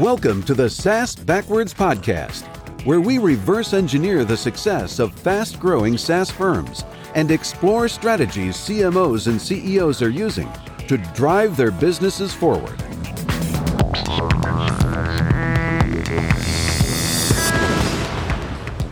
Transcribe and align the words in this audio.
Welcome 0.00 0.42
to 0.44 0.54
the 0.54 0.70
SaaS 0.70 1.14
Backwards 1.14 1.74
Podcast, 1.74 2.46
where 2.86 3.02
we 3.02 3.18
reverse 3.18 3.74
engineer 3.74 4.24
the 4.24 4.34
success 4.34 4.98
of 4.98 5.12
fast 5.12 5.60
growing 5.60 5.98
SaaS 5.98 6.30
firms 6.30 6.84
and 7.14 7.30
explore 7.30 7.86
strategies 7.86 8.56
CMOs 8.56 9.26
and 9.26 9.38
CEOs 9.38 10.00
are 10.00 10.08
using 10.08 10.48
to 10.88 10.96
drive 11.12 11.54
their 11.54 11.70
businesses 11.70 12.32
forward. 12.32 12.80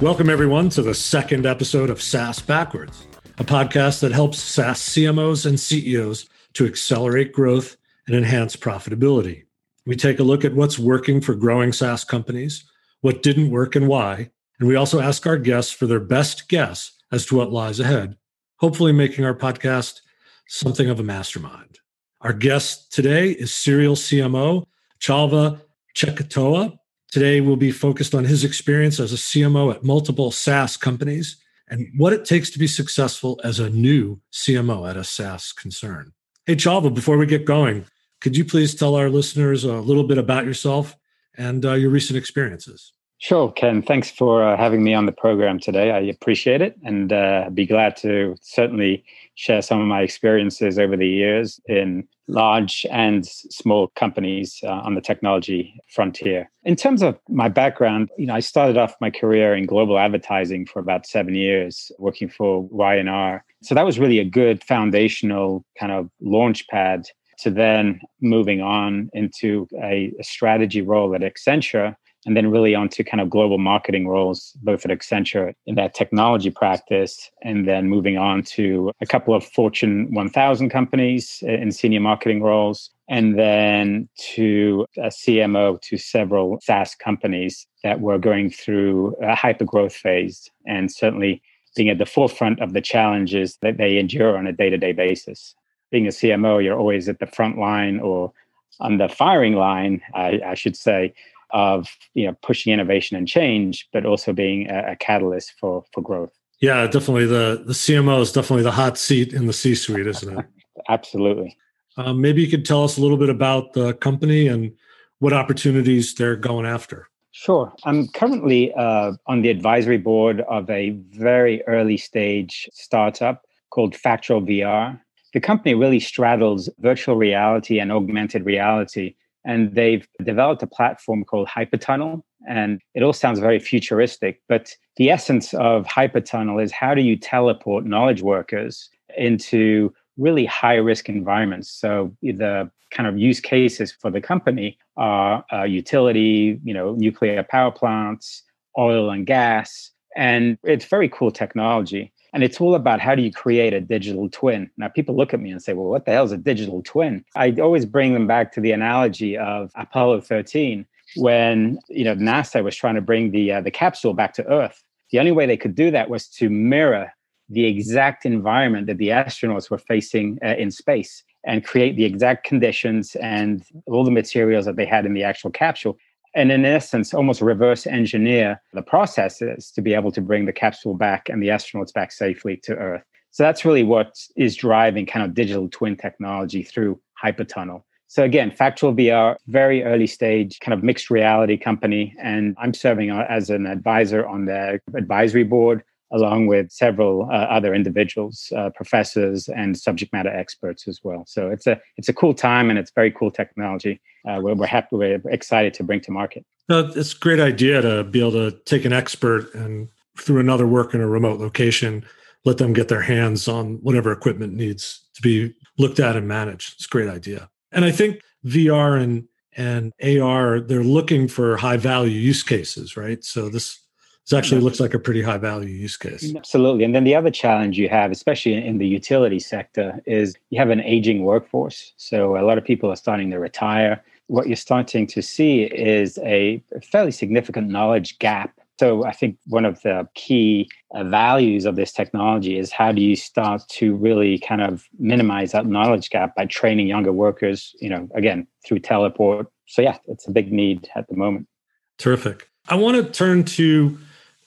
Welcome, 0.02 0.29
everyone, 0.29 0.68
to 0.68 0.82
the 0.82 0.95
second 0.95 1.46
episode 1.46 1.88
of 1.88 2.02
SaaS 2.02 2.40
Backwards, 2.40 3.06
a 3.38 3.45
podcast 3.45 4.00
that 4.00 4.12
helps 4.12 4.38
SaaS 4.42 4.78
CMOs 4.78 5.47
and 5.47 5.59
CEOs 5.59 6.28
to 6.52 6.66
accelerate 6.66 7.33
growth 7.33 7.78
and 8.06 8.14
enhance 8.14 8.56
profitability. 8.56 9.48
We 9.88 9.97
take 9.97 10.20
a 10.20 10.23
look 10.23 10.45
at 10.45 10.55
what's 10.55 10.78
working 10.78 11.23
for 11.23 11.34
growing 11.34 11.73
SaaS 11.73 12.05
companies, 12.05 12.62
what 13.01 13.23
didn't 13.23 13.51
work 13.51 13.74
and 13.74 13.88
why, 13.88 14.30
and 14.61 14.69
we 14.69 14.77
also 14.77 15.01
ask 15.01 15.27
our 15.27 15.38
guests 15.38 15.73
for 15.73 15.87
their 15.87 15.98
best 15.98 16.47
guess 16.51 16.92
as 17.11 17.24
to 17.24 17.37
what 17.37 17.52
lies 17.52 17.80
ahead, 17.80 18.19
hopefully 18.56 18.92
making 18.92 19.24
our 19.24 19.34
podcast 19.34 20.02
something 20.47 20.91
of 20.91 21.01
a 21.01 21.02
mastermind. 21.02 21.78
Our 22.20 22.34
guest 22.34 22.92
today 22.92 23.30
is 23.30 23.55
serial 23.55 23.95
CMO 23.95 24.66
Chalva 25.01 25.59
Tchkotoua. 25.97 26.78
Today, 27.11 27.41
we'll 27.41 27.56
be 27.56 27.73
focused 27.73 28.14
on 28.14 28.25
his 28.25 28.45
experience 28.45 29.00
as 29.00 29.14
a 29.14 29.16
CMO 29.16 29.75
at 29.75 29.84
multiple 29.84 30.30
SaaS 30.30 30.77
companies 30.77 31.42
and 31.70 31.89
what 31.97 32.12
it 32.12 32.27
takes 32.27 32.50
to 32.50 32.59
be 32.59 32.66
successful 32.66 33.41
as 33.42 33.59
a 33.59 33.70
new 33.70 34.20
CMO 34.34 34.86
at 34.86 34.98
a 34.98 35.05
SaaS 35.05 35.50
concern. 35.50 36.12
Hey, 36.44 36.56
Chalva, 36.56 36.94
before 36.94 37.16
we 37.16 37.25
get 37.25 37.47
going, 37.47 37.86
could 38.20 38.36
you 38.36 38.44
please 38.44 38.74
tell 38.74 38.94
our 38.94 39.11
listeners 39.11 39.64
a 39.64 39.74
little 39.74 40.05
bit 40.05 40.19
about 40.19 40.44
yourself 40.44 40.97
and 41.36 41.64
uh, 41.64 41.74
your 41.74 41.91
recent 41.91 42.16
experiences? 42.16 42.92
Sure, 43.20 43.50
Ken. 43.50 43.83
Thanks 43.83 44.12
for 44.12 44.44
uh, 44.44 44.56
having 44.56 44.84
me 44.84 44.94
on 44.94 45.06
the 45.06 45.12
program 45.12 45.58
today. 45.58 45.91
I 45.91 45.98
appreciate 45.98 46.62
it 46.62 46.77
and 46.84 47.12
uh, 47.12 47.50
be 47.52 47.66
glad 47.66 47.97
to 47.97 48.36
certainly 48.42 49.05
share 49.34 49.60
some 49.60 49.80
of 49.80 49.88
my 49.88 50.02
experiences 50.02 50.78
over 50.78 50.97
the 50.97 51.08
years 51.08 51.60
in 51.66 52.06
large 52.28 52.86
and 52.92 53.27
small 53.27 53.88
companies 53.97 54.60
uh, 54.62 54.69
on 54.69 54.94
the 54.94 55.00
technology 55.00 55.75
frontier. 55.88 56.48
In 56.62 56.77
terms 56.77 57.03
of 57.03 57.19
my 57.28 57.48
background, 57.48 58.08
you 58.19 58.27
know, 58.27 58.34
I 58.34 58.41
started 58.41 58.77
off 58.77 58.94
my 59.00 59.10
career 59.10 59.53
in 59.53 59.66
global 59.66 59.98
advertising 59.98 60.64
for 60.66 60.78
about 60.78 61.05
seven 61.05 61.34
years, 61.34 61.91
working 61.98 62.28
for 62.28 62.69
Y&R. 62.69 63.44
So 63.62 63.75
that 63.75 63.84
was 63.84 63.98
really 63.98 64.20
a 64.20 64.25
good 64.25 64.62
foundational 64.62 65.64
kind 65.77 65.91
of 65.91 66.08
launch 66.20 66.69
pad 66.69 67.08
to 67.41 67.50
then 67.50 68.00
moving 68.20 68.61
on 68.61 69.11
into 69.12 69.69
a, 69.83 70.12
a 70.19 70.25
strategy 70.25 70.83
role 70.83 71.14
at 71.14 71.20
Accenture 71.20 71.94
and 72.27 72.36
then 72.36 72.50
really 72.50 72.75
onto 72.75 73.05
kind 73.05 73.20
of 73.20 73.31
global 73.31 73.58
marketing 73.58 74.08
roles, 74.08 74.53
both 74.62 74.84
at 74.84 74.91
Accenture 74.91 75.55
in 75.66 75.77
that 75.77 75.94
technology 75.94 76.50
practice, 76.50 77.31
and 77.42 77.66
then 77.66 77.89
moving 77.89 78.19
on 78.19 78.42
to 78.42 78.91
a 79.00 79.06
couple 79.06 79.34
of 79.34 79.44
Fortune 79.44 80.12
1000 80.12 80.69
companies 80.69 81.42
in 81.42 81.70
senior 81.70 82.00
marketing 82.00 82.42
roles, 82.42 82.91
and 83.09 83.39
then 83.39 84.09
to 84.34 84.84
a 84.98 85.09
CMO 85.09 85.81
to 85.81 85.97
several 85.97 86.59
SaaS 86.61 86.94
companies 86.94 87.66
that 87.84 88.00
were 88.00 88.19
going 88.19 88.50
through 88.50 89.14
a 89.22 89.34
hyper 89.34 89.64
growth 89.64 89.94
phase, 89.94 90.50
and 90.66 90.92
certainly 90.92 91.41
being 91.77 91.89
at 91.89 91.98
the 91.98 92.06
forefront 92.06 92.61
of 92.61 92.72
the 92.72 92.81
challenges 92.81 93.59
that 93.62 93.78
they 93.78 93.98
endure 93.98 94.36
on 94.36 94.47
a 94.47 94.53
day 94.53 94.69
to 94.69 94.77
day 94.77 94.92
basis 94.92 95.55
being 95.91 96.06
a 96.06 96.11
CMO, 96.11 96.62
you're 96.62 96.78
always 96.78 97.08
at 97.08 97.19
the 97.19 97.27
front 97.27 97.58
line 97.58 98.00
or 98.00 98.33
on 98.81 98.98
the 98.98 99.08
firing 99.08 99.55
line, 99.55 100.03
I, 100.15 100.41
I 100.44 100.54
should 100.54 100.76
say, 100.76 101.15
of 101.50 101.88
you 102.15 102.26
know 102.26 102.37
pushing 102.43 102.72
innovation 102.72 103.16
and 103.16 103.26
change, 103.26 103.88
but 103.93 104.04
also 104.04 104.32
being 104.32 104.69
a, 104.71 104.93
a 104.93 104.97
catalyst 104.97 105.54
for 105.59 105.84
for 105.93 106.03
growth. 106.03 106.32
Yeah, 106.60 106.87
definitely. 106.87 107.26
The 107.26 107.62
the 107.66 107.72
CMO 107.72 108.21
is 108.21 108.32
definitely 108.32 108.65
the 108.65 108.72
hot 108.72 108.99
seat 108.99 109.32
in 109.32 109.47
the 109.47 109.53
C 109.53 109.75
suite, 109.75 110.06
isn't 110.06 110.38
it? 110.38 110.47
Absolutely. 110.88 111.56
Um, 111.97 112.20
maybe 112.20 112.43
you 112.43 112.49
could 112.49 112.65
tell 112.65 112.84
us 112.84 112.97
a 112.97 113.00
little 113.00 113.16
bit 113.16 113.28
about 113.28 113.72
the 113.72 113.94
company 113.94 114.47
and 114.47 114.72
what 115.19 115.32
opportunities 115.32 116.15
they're 116.15 116.37
going 116.37 116.65
after. 116.65 117.09
Sure. 117.32 117.72
I'm 117.84 118.09
currently 118.09 118.72
uh, 118.75 119.12
on 119.26 119.43
the 119.43 119.50
advisory 119.50 119.99
board 119.99 120.41
of 120.43 120.69
a 120.70 120.91
very 121.10 121.62
early 121.66 121.97
stage 121.97 122.69
startup 122.72 123.44
called 123.70 123.94
Factual 123.94 124.41
VR 124.41 125.00
the 125.33 125.41
company 125.41 125.75
really 125.75 126.00
straddles 126.00 126.69
virtual 126.78 127.16
reality 127.16 127.78
and 127.78 127.93
augmented 127.93 128.44
reality. 128.44 129.15
And 129.44 129.75
they've 129.75 130.06
developed 130.25 130.62
a 130.62 130.66
platform 130.66 131.25
called 131.25 131.49
Hypertunnel. 131.49 132.22
And 132.49 132.81
it 132.94 133.03
all 133.03 133.12
sounds 133.12 133.38
very 133.41 133.59
futuristic, 133.59 134.41
but 134.49 134.75
the 134.97 135.11
essence 135.11 135.55
of 135.55 135.87
Hypertunnel 135.87 136.62
is 136.62 136.72
how 136.72 136.94
do 136.94 137.03
you 137.03 137.17
teleport 137.17 137.84
knowledge 137.84 138.22
workers 138.22 138.88
into 139.17 139.93
really 140.17 140.44
high 140.44 140.77
risk 140.77 141.09
environments? 141.09 141.71
So 141.71 142.15
the 142.22 142.71
kind 142.91 143.09
of 143.09 143.19
use 143.19 143.41
cases 143.41 143.93
for 143.93 144.11
the 144.11 144.21
company 144.21 144.78
are 144.97 145.44
uh, 145.53 145.65
utility, 145.65 146.59
you 146.65 146.72
know, 146.72 146.94
nuclear 146.94 147.43
power 147.43 147.71
plants, 147.71 148.43
oil 148.78 149.11
and 149.11 149.27
gas. 149.27 149.91
And 150.17 150.59
it's 150.62 150.87
very 150.87 151.09
cool 151.09 151.31
technology. 151.31 152.12
And 152.33 152.43
it's 152.43 152.61
all 152.61 152.75
about 152.75 153.00
how 153.00 153.15
do 153.15 153.22
you 153.22 153.33
create 153.33 153.72
a 153.72 153.81
digital 153.81 154.28
twin. 154.28 154.71
Now, 154.77 154.89
people 154.89 155.16
look 155.16 155.33
at 155.33 155.41
me 155.41 155.50
and 155.50 155.62
say, 155.62 155.72
well, 155.72 155.87
what 155.87 156.05
the 156.05 156.12
hell 156.12 156.25
is 156.25 156.33
a 156.33 156.37
digital 156.37 156.83
twin? 156.83 157.25
I 157.37 157.53
always 157.53 157.87
bring 157.87 158.12
them 158.12 158.27
back 158.27 158.53
to 158.53 158.61
the 158.61 158.72
analogy 158.72 159.37
of 159.37 159.71
Apollo 159.77 160.22
13 160.22 160.87
when 161.17 161.78
you 161.88 162.05
know 162.05 162.15
NASA 162.15 162.62
was 162.62 162.77
trying 162.77 162.94
to 162.94 163.00
bring 163.00 163.31
the 163.31 163.53
uh, 163.53 163.61
the 163.61 163.71
capsule 163.71 164.15
back 164.15 164.34
to 164.34 164.47
Earth. 164.47 164.83
The 165.11 165.19
only 165.19 165.33
way 165.33 165.47
they 165.47 165.56
could 165.56 165.75
do 165.75 165.91
that 165.91 166.11
was 166.11 166.28
to 166.28 166.50
mirror 166.50 167.12
the 167.49 167.65
exact 167.65 168.27
environment 168.27 168.87
that 168.88 168.99
the 168.99 169.09
astronauts 169.09 169.71
were 169.71 169.78
facing 169.78 170.38
uh, 170.44 170.49
in 170.59 170.71
space 170.71 171.25
and 171.44 171.65
create 171.65 171.97
the 171.97 172.05
exact 172.05 172.44
conditions 172.44 173.17
and 173.17 173.65
all 173.87 174.05
the 174.05 174.11
materials 174.11 174.67
that 174.67 174.77
they 174.77 174.84
had 174.84 175.06
in 175.06 175.15
the 175.15 175.22
actual 175.22 175.50
capsule 175.50 175.97
and 176.34 176.53
in 176.53 176.65
essence 176.65 177.15
almost 177.15 177.41
reverse 177.41 177.87
engineer 177.87 178.61
the 178.72 178.83
processes 178.83 179.71
to 179.72 179.83
be 179.83 179.94
able 179.94 180.12
to 180.12 180.21
bring 180.21 180.47
the 180.47 180.53
capsule 180.53 180.94
back 180.94 181.28
and 181.28 181.43
the 181.43 181.49
astronauts 181.49 181.93
back 181.93 182.12
safely 182.12 182.56
to 182.56 182.75
earth. 182.77 183.03
So 183.31 183.43
that's 183.43 183.65
really 183.65 183.84
what 183.84 184.19
is 184.37 184.56
driving 184.56 185.06
kind 185.06 185.25
of 185.25 185.34
digital 185.34 185.69
twin 185.69 185.97
technology 185.97 186.62
through 186.62 187.00
hypertunnel. 187.22 187.83
So 188.06 188.25
again 188.25 188.50
factual 188.50 188.94
vr 188.94 189.37
very 189.49 189.84
early 189.84 190.06
stage 190.06 190.61
kind 190.61 190.72
of 190.72 190.83
mixed 190.83 191.11
reality 191.11 191.56
company. 191.56 192.15
And 192.21 192.56
i'm 192.59 192.75
serving 192.75 193.11
as 193.11 193.50
an 193.50 193.67
advisor 193.67 194.27
on 194.27 194.47
their 194.47 194.81
advisory 194.94 195.44
board 195.44 195.83
along 196.12 196.46
with 196.46 196.70
several 196.70 197.24
uh, 197.30 197.34
other 197.34 197.74
individuals, 197.74 198.52
uh, 198.56 198.70
professors, 198.70 199.48
and 199.48 199.76
subject 199.76 200.12
matter 200.12 200.30
experts 200.30 200.88
as 200.88 201.00
well. 201.02 201.24
So 201.26 201.50
it's 201.50 201.66
a 201.66 201.80
it's 201.96 202.08
a 202.08 202.14
cool 202.14 202.34
time 202.34 202.70
and 202.70 202.78
it's 202.78 202.91
very 202.94 203.10
cool 203.10 203.30
technology. 203.30 204.00
Uh, 204.28 204.41
we're, 204.42 204.54
we're 204.54 204.66
happy, 204.66 204.88
we're 204.96 205.20
excited 205.26 205.74
to 205.74 205.82
bring 205.82 206.00
to 206.02 206.10
market. 206.10 206.44
No, 206.69 206.91
it's 206.94 207.14
a 207.14 207.19
great 207.19 207.41
idea 207.41 207.80
to 207.80 208.04
be 208.04 208.20
able 208.20 208.32
to 208.32 208.50
take 208.66 208.84
an 208.84 208.92
expert 208.92 209.54
and 209.54 209.88
through 210.19 210.41
another 210.41 210.66
work 210.66 210.94
in 210.94 211.00
a 211.00 211.06
remote 211.06 211.41
location, 211.41 212.04
let 212.44 212.58
them 212.58 212.72
get 212.72 212.88
their 212.88 213.02
hands 213.02 213.48
on 213.48 213.75
whatever 213.76 214.12
equipment 214.12 214.52
needs 214.54 215.04
to 215.14 215.22
be 215.22 215.54
looked 215.78 216.00
at 216.00 216.16
and 216.16 216.26
managed. 216.28 216.75
It's 216.75 216.86
a 216.86 216.88
great 216.88 217.08
idea. 217.08 217.48
And 217.72 217.84
I 217.84 217.90
think 217.90 218.20
VR 218.44 219.00
and 219.00 219.28
and 219.56 219.92
AR, 220.00 220.60
they're 220.60 220.84
looking 220.84 221.26
for 221.26 221.56
high 221.56 221.78
value 221.78 222.16
use 222.16 222.44
cases, 222.44 222.96
right? 222.96 223.25
So 223.25 223.48
this 223.48 223.80
this 224.28 224.37
actually 224.37 224.61
looks 224.61 224.78
like 224.78 224.93
a 224.93 224.99
pretty 224.99 225.22
high 225.22 225.39
value 225.39 225.71
use 225.71 225.97
case. 225.97 226.34
Absolutely. 226.37 226.84
And 226.84 226.94
then 226.94 227.05
the 227.05 227.15
other 227.15 227.31
challenge 227.31 227.78
you 227.78 227.88
have, 227.88 228.11
especially 228.11 228.55
in 228.55 228.76
the 228.76 228.87
utility 228.87 229.38
sector, 229.38 230.02
is 230.05 230.35
you 230.50 230.58
have 230.58 230.69
an 230.69 230.81
aging 230.82 231.25
workforce. 231.25 231.94
So 231.97 232.37
a 232.37 232.44
lot 232.44 232.58
of 232.58 232.64
people 232.64 232.91
are 232.91 232.97
starting 232.97 233.31
to 233.31 233.38
retire. 233.38 234.05
What 234.26 234.47
you're 234.47 234.56
starting 234.56 235.06
to 235.06 235.23
see 235.23 235.62
is 235.62 236.19
a 236.19 236.62
fairly 236.82 237.11
significant 237.11 237.70
knowledge 237.70 238.19
gap. 238.19 238.52
So 238.79 239.06
I 239.06 239.12
think 239.12 239.38
one 239.47 239.64
of 239.64 239.81
the 239.81 240.06
key 240.14 240.69
uh, 240.94 241.05
values 241.05 241.64
of 241.64 241.76
this 241.76 241.91
technology 241.91 242.58
is 242.58 242.70
how 242.70 242.93
do 242.93 243.00
you 243.00 243.17
start 243.17 243.62
to 243.70 243.94
really 243.97 244.38
kind 244.41 244.61
of 244.61 244.85
minimize 244.99 245.52
that 245.52 245.64
knowledge 245.64 246.11
gap 246.11 246.37
by 246.37 246.44
training 246.44 246.87
younger 246.87 247.12
workers, 247.12 247.75
you 247.81 247.88
know, 247.88 248.06
again, 248.14 248.47
through 248.67 248.81
teleport. 248.81 249.47
So 249.64 249.81
yeah, 249.81 249.97
it's 250.06 250.29
a 250.29 250.31
big 250.31 250.52
need 250.52 250.87
at 250.94 251.08
the 251.08 251.17
moment. 251.17 251.49
Terrific. 251.97 252.50
I 252.69 252.75
want 252.75 252.99
to 252.99 253.11
turn 253.11 253.44
to 253.44 253.99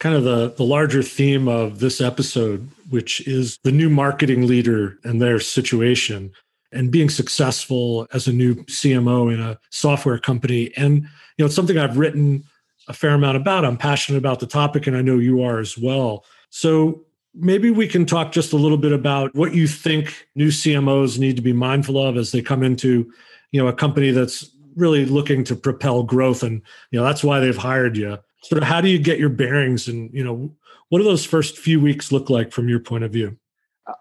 kind 0.01 0.15
of 0.15 0.23
the, 0.23 0.51
the 0.57 0.63
larger 0.63 1.03
theme 1.03 1.47
of 1.47 1.79
this 1.79 2.01
episode, 2.01 2.67
which 2.89 3.25
is 3.27 3.59
the 3.63 3.71
new 3.71 3.87
marketing 3.87 4.47
leader 4.47 4.97
and 5.03 5.21
their 5.21 5.39
situation 5.39 6.31
and 6.71 6.91
being 6.91 7.07
successful 7.07 8.07
as 8.11 8.27
a 8.27 8.33
new 8.33 8.55
CMO 8.63 9.31
in 9.31 9.39
a 9.39 9.59
software 9.69 10.17
company. 10.17 10.71
And, 10.75 11.03
you 11.03 11.07
know, 11.37 11.45
it's 11.45 11.55
something 11.55 11.77
I've 11.77 11.99
written 11.99 12.43
a 12.87 12.93
fair 12.93 13.11
amount 13.11 13.37
about. 13.37 13.63
I'm 13.63 13.77
passionate 13.77 14.17
about 14.17 14.39
the 14.39 14.47
topic, 14.47 14.87
and 14.87 14.97
I 14.97 15.03
know 15.03 15.19
you 15.19 15.43
are 15.43 15.59
as 15.59 15.77
well. 15.77 16.25
So 16.49 17.05
maybe 17.35 17.69
we 17.69 17.87
can 17.87 18.07
talk 18.07 18.31
just 18.31 18.53
a 18.53 18.57
little 18.57 18.79
bit 18.79 18.93
about 18.93 19.35
what 19.35 19.53
you 19.53 19.67
think 19.67 20.27
new 20.33 20.47
CMOs 20.47 21.19
need 21.19 21.35
to 21.35 21.43
be 21.43 21.53
mindful 21.53 22.03
of 22.03 22.17
as 22.17 22.31
they 22.31 22.41
come 22.41 22.63
into, 22.63 23.13
you 23.51 23.61
know, 23.61 23.67
a 23.67 23.73
company 23.73 24.09
that's 24.09 24.49
really 24.75 25.05
looking 25.05 25.43
to 25.43 25.55
propel 25.55 26.01
growth 26.01 26.43
and 26.43 26.61
you 26.91 26.97
know 26.97 27.03
that's 27.03 27.25
why 27.25 27.41
they've 27.41 27.57
hired 27.57 27.97
you 27.97 28.17
sort 28.41 28.61
of 28.61 28.67
how 28.67 28.81
do 28.81 28.89
you 28.89 28.99
get 28.99 29.19
your 29.19 29.29
bearings 29.29 29.87
and 29.87 30.11
you 30.13 30.23
know 30.23 30.51
what 30.89 30.97
do 30.99 31.05
those 31.05 31.25
first 31.25 31.57
few 31.57 31.79
weeks 31.79 32.11
look 32.11 32.29
like 32.29 32.51
from 32.51 32.67
your 32.67 32.79
point 32.79 33.05
of 33.05 33.11
view? 33.11 33.37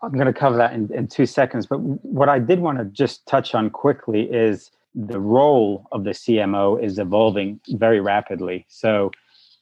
I'm 0.02 0.12
going 0.12 0.26
to 0.26 0.32
cover 0.32 0.56
that 0.56 0.72
in, 0.72 0.92
in 0.92 1.08
two 1.08 1.26
seconds 1.26 1.66
but 1.66 1.78
what 1.78 2.28
i 2.28 2.38
did 2.38 2.60
want 2.60 2.78
to 2.78 2.84
just 2.84 3.26
touch 3.26 3.54
on 3.54 3.70
quickly 3.70 4.22
is 4.22 4.70
the 4.94 5.20
role 5.20 5.86
of 5.92 6.04
the 6.04 6.10
cmo 6.10 6.82
is 6.82 6.98
evolving 6.98 7.60
very 7.70 8.00
rapidly. 8.00 8.66
So 8.68 9.10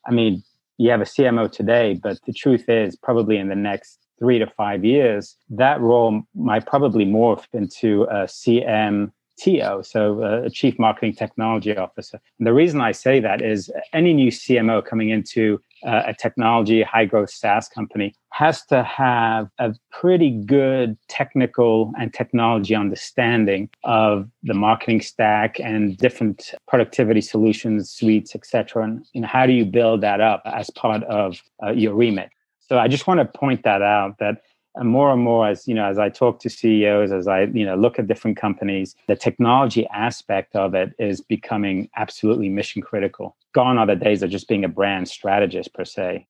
i 0.06 0.12
mean 0.12 0.42
you 0.76 0.90
have 0.90 1.00
a 1.00 1.04
cmo 1.04 1.50
today 1.50 1.94
but 1.94 2.19
the 2.26 2.32
truth 2.32 2.69
is 2.69 2.96
probably 2.96 3.36
in 3.36 3.48
the 3.48 3.56
next 3.56 3.98
three 4.19 4.38
to 4.38 4.46
five 4.46 4.84
years 4.84 5.36
that 5.50 5.80
role 5.80 6.22
might 6.34 6.66
probably 6.66 7.04
morph 7.04 7.46
into 7.52 8.02
a 8.04 8.25
cm 8.25 9.12
TO, 9.38 9.82
so 9.82 10.23
uh, 10.23 10.43
a 10.46 10.50
Chief 10.50 10.79
Marketing 10.79 11.12
Technology 11.12 11.76
Officer. 11.76 12.20
And 12.38 12.46
the 12.46 12.52
reason 12.52 12.81
I 12.81 12.93
say 12.93 13.20
that 13.20 13.43
is 13.43 13.70
any 13.93 14.12
new 14.12 14.31
CMO 14.31 14.85
coming 14.85 15.11
into 15.11 15.61
uh, 15.87 16.02
a 16.06 16.14
technology, 16.14 16.82
high 16.82 17.05
growth 17.05 17.31
SaaS 17.31 17.69
company 17.69 18.14
has 18.32 18.64
to 18.67 18.82
have 18.82 19.49
a 19.58 19.75
pretty 19.93 20.31
good 20.31 20.96
technical 21.08 21.93
and 21.99 22.12
technology 22.12 22.75
understanding 22.75 23.69
of 23.85 24.29
the 24.43 24.55
marketing 24.55 25.00
stack 25.00 25.61
and 25.61 25.96
different 25.96 26.52
productivity 26.67 27.20
solutions, 27.20 27.90
suites, 27.90 28.35
etc. 28.35 28.99
And 29.14 29.25
how 29.25 29.46
do 29.46 29.52
you 29.52 29.64
build 29.64 30.00
that 30.00 30.20
up 30.20 30.43
as 30.44 30.70
part 30.70 31.05
of 31.05 31.40
uh, 31.62 31.70
your 31.70 31.94
remit? 31.94 32.31
So 32.69 32.79
I 32.79 32.87
just 32.87 33.06
want 33.06 33.19
to 33.20 33.38
point 33.38 33.62
that 33.62 33.81
out 33.81 34.19
that 34.19 34.43
and 34.78 34.88
more 34.88 35.12
and 35.12 35.22
more 35.22 35.46
as 35.46 35.69
you 35.69 35.75
know 35.75 35.84
as 35.84 35.98
i 35.98 36.08
talk 36.08 36.38
to 36.40 36.48
ceos 36.48 37.12
as 37.12 37.26
i 37.26 37.42
you 37.42 37.66
know 37.66 37.75
look 37.75 37.98
at 37.98 38.06
different 38.06 38.36
companies 38.36 38.94
the 39.08 39.16
technology 39.16 39.86
aspect 39.88 40.54
of 40.56 40.75
it 40.75 40.94
is 40.98 41.20
becoming 41.20 41.90
absolutely 41.96 42.48
mission 42.48 42.80
critical. 42.80 43.36
Gone 43.54 43.78
are 43.78 43.86
the 43.86 43.96
days 43.96 44.22
of 44.22 44.30
just 44.30 44.48
being 44.48 44.64
a 44.64 44.69
brand 44.69 45.08
strategist 45.08 45.75
per 45.75 45.84
se. 45.84 46.26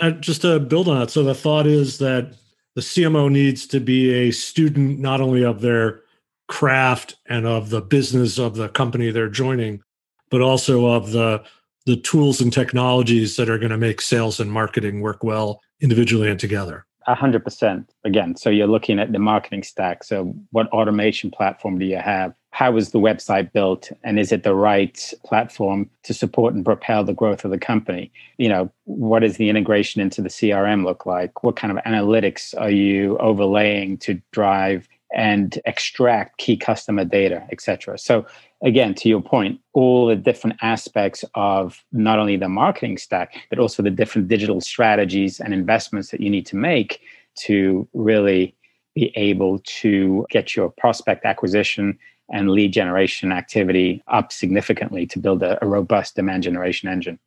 Uh, 0.00 0.12
just 0.12 0.42
to 0.42 0.58
build 0.58 0.88
on 0.88 0.98
that 0.98 1.10
so 1.10 1.22
the 1.22 1.34
thought 1.34 1.66
is 1.66 1.98
that 1.98 2.34
the 2.74 2.80
cmo 2.80 3.30
needs 3.30 3.66
to 3.66 3.80
be 3.80 4.12
a 4.12 4.30
student 4.30 4.98
not 4.98 5.20
only 5.20 5.44
of 5.44 5.60
their 5.60 6.00
craft 6.48 7.16
and 7.28 7.46
of 7.46 7.70
the 7.70 7.80
business 7.80 8.38
of 8.38 8.56
the 8.56 8.68
company 8.70 9.10
they're 9.10 9.28
joining 9.28 9.82
but 10.30 10.40
also 10.40 10.86
of 10.86 11.12
the 11.12 11.42
the 11.86 11.96
tools 11.96 12.40
and 12.40 12.52
technologies 12.52 13.36
that 13.36 13.48
are 13.48 13.58
going 13.58 13.70
to 13.70 13.76
make 13.76 14.00
sales 14.00 14.40
and 14.40 14.52
marketing 14.52 15.00
work 15.00 15.22
well 15.22 15.60
individually 15.80 16.30
and 16.30 16.40
together 16.40 16.86
a 17.10 17.14
hundred 17.14 17.44
percent. 17.44 17.92
Again, 18.04 18.36
so 18.36 18.50
you're 18.50 18.68
looking 18.68 18.98
at 19.00 19.12
the 19.12 19.18
marketing 19.18 19.64
stack. 19.64 20.04
So, 20.04 20.34
what 20.50 20.68
automation 20.68 21.30
platform 21.30 21.78
do 21.78 21.84
you 21.84 21.96
have? 21.96 22.32
How 22.52 22.76
is 22.76 22.90
the 22.90 23.00
website 23.00 23.52
built, 23.52 23.90
and 24.04 24.18
is 24.18 24.32
it 24.32 24.44
the 24.44 24.54
right 24.54 25.12
platform 25.24 25.90
to 26.04 26.14
support 26.14 26.54
and 26.54 26.64
propel 26.64 27.04
the 27.04 27.12
growth 27.12 27.44
of 27.44 27.50
the 27.50 27.58
company? 27.58 28.12
You 28.38 28.48
know, 28.48 28.72
what 28.84 29.20
does 29.20 29.36
the 29.36 29.48
integration 29.48 30.00
into 30.00 30.22
the 30.22 30.28
CRM 30.28 30.84
look 30.84 31.04
like? 31.04 31.42
What 31.42 31.56
kind 31.56 31.76
of 31.76 31.82
analytics 31.84 32.54
are 32.60 32.70
you 32.70 33.18
overlaying 33.18 33.98
to 33.98 34.20
drive 34.30 34.88
and 35.14 35.58
extract 35.64 36.38
key 36.38 36.56
customer 36.56 37.04
data, 37.04 37.44
etc. 37.50 37.98
So 37.98 38.26
again, 38.62 38.94
to 38.96 39.08
your 39.08 39.20
point, 39.20 39.60
all 39.72 40.06
the 40.06 40.16
different 40.16 40.56
aspects 40.62 41.24
of 41.34 41.84
not 41.92 42.18
only 42.18 42.36
the 42.36 42.48
marketing 42.48 42.98
stack, 42.98 43.34
but 43.48 43.58
also 43.58 43.82
the 43.82 43.90
different 43.90 44.28
digital 44.28 44.60
strategies 44.60 45.40
and 45.40 45.52
investments 45.52 46.10
that 46.10 46.20
you 46.20 46.30
need 46.30 46.46
to 46.46 46.56
make 46.56 47.00
to 47.36 47.88
really 47.94 48.54
be 48.94 49.12
able 49.16 49.60
to 49.60 50.26
get 50.30 50.54
your 50.56 50.68
prospect 50.68 51.24
acquisition 51.24 51.98
and 52.32 52.50
lead 52.50 52.72
generation 52.72 53.32
activity 53.32 54.02
up 54.08 54.32
significantly 54.32 55.06
to 55.06 55.18
build 55.18 55.42
a, 55.42 55.62
a 55.64 55.66
robust 55.66 56.16
demand 56.16 56.42
generation 56.42 56.88
engine. 56.88 57.18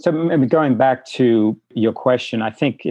So, 0.00 0.10
maybe 0.10 0.46
going 0.46 0.76
back 0.76 1.04
to 1.06 1.60
your 1.74 1.92
question, 1.92 2.40
I 2.40 2.50
think 2.50 2.86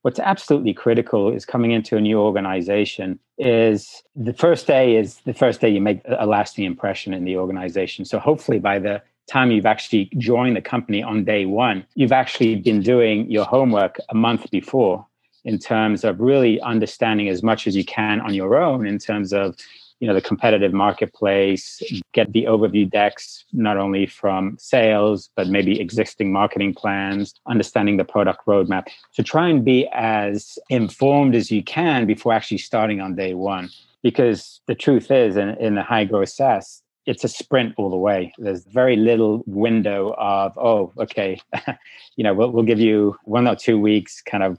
what's 0.00 0.18
absolutely 0.18 0.72
critical 0.72 1.30
is 1.30 1.44
coming 1.44 1.72
into 1.72 1.96
a 1.96 2.00
new 2.00 2.18
organization 2.18 3.18
is 3.38 4.02
the 4.16 4.32
first 4.32 4.66
day 4.66 4.96
is 4.96 5.18
the 5.26 5.34
first 5.34 5.60
day 5.60 5.68
you 5.68 5.80
make 5.80 6.00
a 6.06 6.26
lasting 6.26 6.64
impression 6.64 7.12
in 7.12 7.24
the 7.24 7.36
organization. 7.36 8.04
So 8.04 8.18
hopefully 8.18 8.58
by 8.58 8.78
the 8.78 9.02
time 9.26 9.50
you've 9.50 9.66
actually 9.66 10.10
joined 10.18 10.56
the 10.56 10.60
company 10.60 11.02
on 11.02 11.24
day 11.24 11.46
one 11.46 11.84
you've 11.94 12.12
actually 12.12 12.56
been 12.56 12.82
doing 12.82 13.30
your 13.30 13.44
homework 13.44 13.98
a 14.10 14.14
month 14.14 14.50
before 14.50 15.06
in 15.44 15.58
terms 15.58 16.04
of 16.04 16.20
really 16.20 16.60
understanding 16.60 17.28
as 17.28 17.42
much 17.42 17.66
as 17.66 17.74
you 17.76 17.84
can 17.84 18.20
on 18.20 18.34
your 18.34 18.56
own 18.56 18.86
in 18.86 18.98
terms 18.98 19.32
of 19.32 19.56
you 20.04 20.08
know 20.08 20.14
the 20.14 20.20
competitive 20.20 20.74
marketplace 20.74 21.82
get 22.12 22.30
the 22.34 22.44
overview 22.44 22.88
decks 22.90 23.46
not 23.54 23.78
only 23.78 24.04
from 24.04 24.54
sales 24.58 25.30
but 25.34 25.48
maybe 25.48 25.80
existing 25.80 26.30
marketing 26.30 26.74
plans 26.74 27.32
understanding 27.46 27.96
the 27.96 28.04
product 28.04 28.44
roadmap 28.46 28.86
so 29.12 29.22
try 29.22 29.48
and 29.48 29.64
be 29.64 29.88
as 29.94 30.58
informed 30.68 31.34
as 31.34 31.50
you 31.50 31.62
can 31.62 32.04
before 32.04 32.34
actually 32.34 32.58
starting 32.58 33.00
on 33.00 33.14
day 33.14 33.32
one 33.32 33.70
because 34.02 34.60
the 34.66 34.74
truth 34.74 35.10
is 35.10 35.38
in, 35.38 35.48
in 35.56 35.74
the 35.74 35.82
high 35.82 36.04
growth 36.04 36.28
SaaS 36.28 36.82
it's 37.06 37.24
a 37.24 37.28
sprint 37.28 37.74
all 37.76 37.90
the 37.90 37.98
way. 37.98 38.32
There's 38.38 38.64
very 38.64 38.96
little 38.96 39.42
window 39.46 40.14
of, 40.16 40.56
oh, 40.56 40.90
okay, 40.96 41.38
you 42.16 42.24
know, 42.24 42.32
we'll, 42.32 42.50
we'll 42.50 42.64
give 42.64 42.80
you 42.80 43.14
one 43.24 43.46
or 43.46 43.54
two 43.54 43.78
weeks 43.78 44.22
kind 44.22 44.42
of 44.42 44.58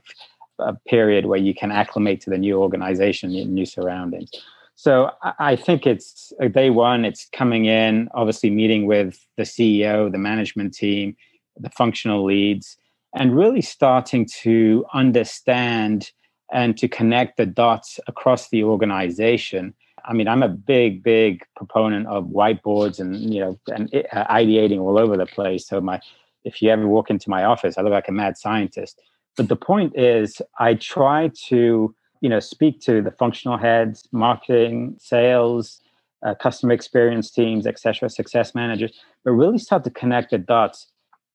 a 0.60 0.74
period 0.88 1.26
where 1.26 1.40
you 1.40 1.52
can 1.52 1.72
acclimate 1.72 2.20
to 2.20 2.30
the 2.30 2.38
new 2.38 2.60
organization, 2.60 3.30
new 3.32 3.66
surroundings. 3.66 4.30
So 4.76 5.10
I 5.38 5.56
think 5.56 5.86
it's 5.86 6.34
uh, 6.40 6.48
day 6.48 6.68
one, 6.68 7.06
it's 7.06 7.28
coming 7.32 7.64
in, 7.64 8.10
obviously 8.12 8.50
meeting 8.50 8.86
with 8.86 9.18
the 9.38 9.44
CEO, 9.44 10.12
the 10.12 10.18
management 10.18 10.74
team, 10.74 11.16
the 11.58 11.70
functional 11.70 12.22
leads, 12.22 12.76
and 13.14 13.34
really 13.34 13.62
starting 13.62 14.26
to 14.42 14.84
understand 14.92 16.12
and 16.52 16.76
to 16.76 16.88
connect 16.88 17.38
the 17.38 17.46
dots 17.46 17.98
across 18.06 18.50
the 18.50 18.64
organization. 18.64 19.72
I 20.04 20.12
mean, 20.12 20.28
I'm 20.28 20.42
a 20.42 20.48
big, 20.48 21.02
big 21.02 21.42
proponent 21.56 22.06
of 22.06 22.26
whiteboards 22.26 23.00
and 23.00 23.32
you 23.32 23.40
know, 23.40 23.58
and 23.68 23.92
uh, 24.12 24.26
ideating 24.26 24.80
all 24.80 24.98
over 24.98 25.16
the 25.16 25.26
place. 25.26 25.66
So 25.66 25.80
my, 25.80 26.00
if 26.44 26.60
you 26.60 26.68
ever 26.68 26.86
walk 26.86 27.08
into 27.08 27.30
my 27.30 27.44
office, 27.44 27.78
I 27.78 27.82
look 27.82 27.92
like 27.92 28.08
a 28.08 28.12
mad 28.12 28.36
scientist. 28.36 29.00
But 29.38 29.48
the 29.48 29.56
point 29.56 29.96
is, 29.96 30.42
I 30.58 30.74
try 30.74 31.30
to 31.46 31.94
you 32.26 32.30
know 32.30 32.40
speak 32.40 32.80
to 32.80 33.00
the 33.00 33.12
functional 33.12 33.56
heads 33.56 34.08
marketing 34.10 34.96
sales 34.98 35.80
uh, 36.26 36.34
customer 36.34 36.72
experience 36.72 37.30
teams 37.30 37.68
etc 37.68 38.10
success 38.10 38.52
managers 38.52 38.90
but 39.22 39.30
really 39.30 39.58
start 39.58 39.84
to 39.84 39.90
connect 39.90 40.32
the 40.32 40.38
dots. 40.38 40.88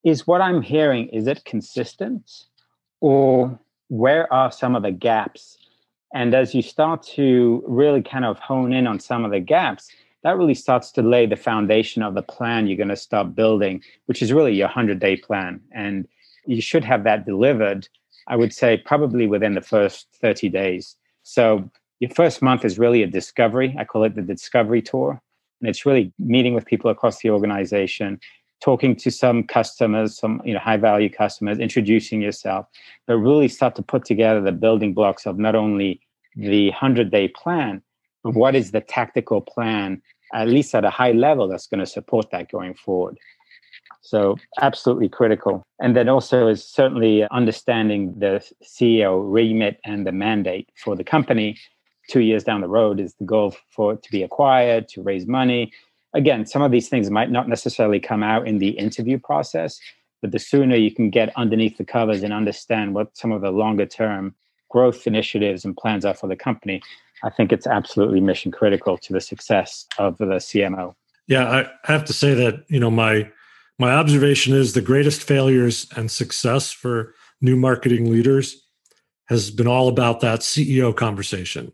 Is 0.03 0.27
what 0.27 0.41
i'm 0.41 0.61
hearing 0.61 1.07
is 1.07 1.27
it 1.27 1.45
consistent 1.45 2.29
or 2.99 3.57
where 3.87 4.31
are 4.33 4.51
some 4.51 4.75
of 4.75 4.83
the 4.83 4.91
gaps? 4.91 5.57
And 6.13 6.35
as 6.35 6.53
you 6.53 6.61
start 6.61 7.03
to 7.15 7.63
really 7.65 8.01
kind 8.01 8.25
of 8.25 8.37
hone 8.39 8.73
in 8.73 8.85
on 8.85 8.99
some 8.99 9.23
of 9.23 9.31
the 9.31 9.39
gaps 9.39 9.87
that 10.23 10.35
really 10.35 10.59
starts 10.65 10.91
to 10.91 11.01
lay 11.01 11.25
the 11.25 11.37
foundation 11.37 12.03
of 12.03 12.15
the 12.15 12.27
plan 12.35 12.67
you're 12.67 12.83
going 12.83 12.97
to 12.97 13.07
start 13.09 13.33
building 13.33 13.81
which 14.07 14.21
is 14.21 14.33
really 14.33 14.53
your 14.53 14.67
100 14.67 14.99
day 14.99 15.15
plan. 15.15 15.61
And 15.71 16.05
you 16.45 16.61
should 16.61 16.83
have 16.83 17.05
that 17.05 17.25
delivered 17.25 17.87
I 18.27 18.35
would 18.35 18.53
say 18.53 18.77
probably 18.77 19.27
within 19.27 19.55
the 19.55 19.61
first 19.61 20.07
30 20.21 20.49
days. 20.49 20.95
So 21.23 21.69
your 21.99 22.09
first 22.09 22.41
month 22.41 22.65
is 22.65 22.79
really 22.79 23.03
a 23.03 23.07
discovery. 23.07 23.75
I 23.77 23.85
call 23.85 24.03
it 24.03 24.15
the 24.15 24.21
discovery 24.21 24.81
tour. 24.81 25.21
And 25.59 25.69
it's 25.69 25.85
really 25.85 26.11
meeting 26.17 26.53
with 26.55 26.65
people 26.65 26.89
across 26.89 27.19
the 27.19 27.29
organization, 27.29 28.19
talking 28.61 28.95
to 28.95 29.11
some 29.11 29.43
customers, 29.43 30.17
some 30.17 30.41
you 30.43 30.53
know 30.53 30.59
high 30.59 30.77
value 30.77 31.09
customers, 31.09 31.59
introducing 31.59 32.21
yourself, 32.21 32.65
but 33.05 33.17
really 33.17 33.47
start 33.47 33.75
to 33.75 33.83
put 33.83 34.03
together 34.05 34.41
the 34.41 34.51
building 34.51 34.93
blocks 34.93 35.27
of 35.27 35.37
not 35.37 35.55
only 35.55 36.01
the 36.35 36.69
100 36.69 37.11
day 37.11 37.27
plan, 37.27 37.81
but 38.23 38.33
what 38.33 38.55
is 38.55 38.71
the 38.71 38.81
tactical 38.81 39.41
plan, 39.41 40.01
at 40.33 40.47
least 40.47 40.73
at 40.73 40.85
a 40.85 40.89
high 40.89 41.11
level, 41.11 41.47
that's 41.47 41.67
going 41.67 41.79
to 41.79 41.85
support 41.85 42.31
that 42.31 42.51
going 42.51 42.73
forward. 42.73 43.17
So, 44.01 44.37
absolutely 44.61 45.09
critical. 45.09 45.63
And 45.79 45.95
then 45.95 46.09
also 46.09 46.47
is 46.47 46.63
certainly 46.63 47.27
understanding 47.31 48.17
the 48.17 48.43
CEO 48.63 49.21
remit 49.23 49.79
and 49.85 50.05
the 50.05 50.11
mandate 50.11 50.69
for 50.75 50.95
the 50.95 51.03
company. 51.03 51.57
Two 52.09 52.21
years 52.21 52.43
down 52.43 52.61
the 52.61 52.67
road 52.67 52.99
is 52.99 53.13
the 53.15 53.25
goal 53.25 53.55
for 53.69 53.93
it 53.93 54.03
to 54.03 54.11
be 54.11 54.23
acquired, 54.23 54.87
to 54.89 55.01
raise 55.01 55.27
money. 55.27 55.71
Again, 56.13 56.45
some 56.45 56.61
of 56.61 56.71
these 56.71 56.89
things 56.89 57.09
might 57.09 57.31
not 57.31 57.47
necessarily 57.47 57.99
come 57.99 58.23
out 58.23 58.47
in 58.47 58.57
the 58.57 58.69
interview 58.69 59.17
process, 59.17 59.79
but 60.21 60.31
the 60.31 60.39
sooner 60.39 60.75
you 60.75 60.93
can 60.93 61.09
get 61.09 61.31
underneath 61.37 61.77
the 61.77 61.85
covers 61.85 62.23
and 62.23 62.33
understand 62.33 62.95
what 62.95 63.15
some 63.15 63.31
of 63.31 63.41
the 63.41 63.51
longer 63.51 63.85
term 63.85 64.35
growth 64.69 65.05
initiatives 65.05 65.63
and 65.65 65.77
plans 65.77 66.05
are 66.05 66.13
for 66.13 66.27
the 66.27 66.35
company, 66.35 66.81
I 67.23 67.29
think 67.29 67.51
it's 67.51 67.67
absolutely 67.67 68.21
mission 68.21 68.51
critical 68.51 68.97
to 68.97 69.13
the 69.13 69.21
success 69.21 69.85
of 69.99 70.17
the 70.17 70.25
CMO. 70.25 70.95
Yeah, 71.27 71.67
I 71.85 71.91
have 71.91 72.05
to 72.05 72.13
say 72.13 72.33
that, 72.33 72.65
you 72.67 72.79
know, 72.79 72.89
my 72.91 73.29
my 73.81 73.93
observation 73.93 74.53
is 74.53 74.73
the 74.73 74.81
greatest 74.81 75.23
failures 75.23 75.87
and 75.95 76.11
success 76.11 76.71
for 76.71 77.15
new 77.41 77.55
marketing 77.55 78.11
leaders 78.11 78.63
has 79.27 79.49
been 79.49 79.65
all 79.65 79.87
about 79.87 80.19
that 80.19 80.41
CEO 80.41 80.95
conversation. 80.95 81.71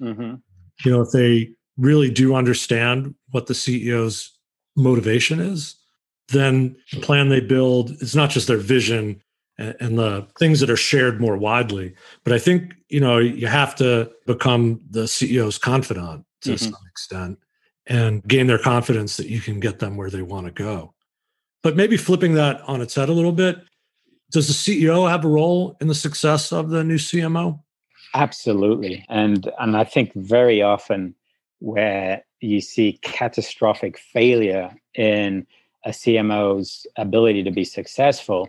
Mm-hmm. 0.00 0.36
You 0.84 0.90
know, 0.90 1.02
if 1.02 1.10
they 1.10 1.50
really 1.76 2.10
do 2.10 2.34
understand 2.34 3.14
what 3.30 3.46
the 3.46 3.52
CEO's 3.52 4.30
motivation 4.74 5.38
is, 5.38 5.76
then 6.28 6.76
the 6.92 7.00
plan 7.00 7.28
they 7.28 7.40
build 7.40 7.90
is 8.00 8.16
not 8.16 8.30
just 8.30 8.48
their 8.48 8.56
vision 8.56 9.20
and, 9.58 9.98
the 9.98 10.26
things 10.38 10.60
that 10.60 10.70
are 10.70 10.76
shared 10.76 11.20
more 11.20 11.36
widely. 11.36 11.94
But 12.24 12.32
I 12.32 12.38
think, 12.38 12.72
you 12.88 13.00
know, 13.00 13.18
you 13.18 13.48
have 13.48 13.74
to 13.76 14.10
become 14.26 14.80
the 14.88 15.02
CEO's 15.02 15.58
confidant 15.58 16.24
to 16.42 16.52
mm-hmm. 16.52 16.64
some 16.64 16.82
extent 16.88 17.38
and 17.86 18.24
gain 18.26 18.46
their 18.46 18.58
confidence 18.58 19.18
that 19.18 19.28
you 19.28 19.40
can 19.42 19.60
get 19.60 19.80
them 19.80 19.98
where 19.98 20.08
they 20.08 20.22
want 20.22 20.46
to 20.46 20.52
go. 20.52 20.94
But 21.62 21.76
maybe 21.76 21.96
flipping 21.96 22.34
that 22.34 22.60
on 22.62 22.80
its 22.80 22.94
head 22.94 23.08
a 23.08 23.12
little 23.12 23.32
bit, 23.32 23.58
does 24.30 24.46
the 24.46 24.54
CEO 24.54 25.08
have 25.10 25.24
a 25.24 25.28
role 25.28 25.76
in 25.80 25.88
the 25.88 25.94
success 25.94 26.52
of 26.52 26.70
the 26.70 26.84
new 26.84 26.96
CMO? 26.96 27.60
Absolutely. 28.14 29.04
And 29.08 29.50
and 29.58 29.76
I 29.76 29.84
think 29.84 30.12
very 30.14 30.62
often 30.62 31.14
where 31.58 32.24
you 32.40 32.60
see 32.60 32.98
catastrophic 33.02 33.98
failure 33.98 34.74
in 34.94 35.46
a 35.84 35.90
CMO's 35.90 36.86
ability 36.96 37.42
to 37.44 37.50
be 37.50 37.64
successful 37.64 38.48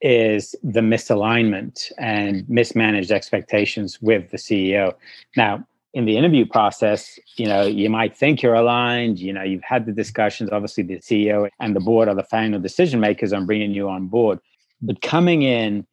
is 0.00 0.54
the 0.62 0.80
misalignment 0.80 1.90
and 1.98 2.48
mismanaged 2.48 3.12
expectations 3.12 4.02
with 4.02 4.30
the 4.30 4.36
CEO. 4.36 4.94
Now, 5.36 5.66
in 5.94 6.06
the 6.06 6.16
interview 6.16 6.46
process, 6.46 7.18
you 7.36 7.46
know, 7.46 7.62
you 7.62 7.90
might 7.90 8.16
think 8.16 8.42
you're 8.42 8.54
aligned, 8.54 9.18
you 9.18 9.32
know, 9.32 9.42
you've 9.42 9.62
had 9.62 9.84
the 9.84 9.92
discussions, 9.92 10.50
obviously 10.50 10.82
the 10.82 10.98
CEO 10.98 11.48
and 11.60 11.76
the 11.76 11.80
board 11.80 12.08
are 12.08 12.14
the 12.14 12.22
final 12.24 12.58
decision 12.58 12.98
makers 12.98 13.32
on 13.32 13.44
bringing 13.44 13.72
you 13.72 13.88
on 13.88 14.06
board. 14.06 14.38
But 14.80 15.02
coming 15.02 15.42
in, 15.42 15.86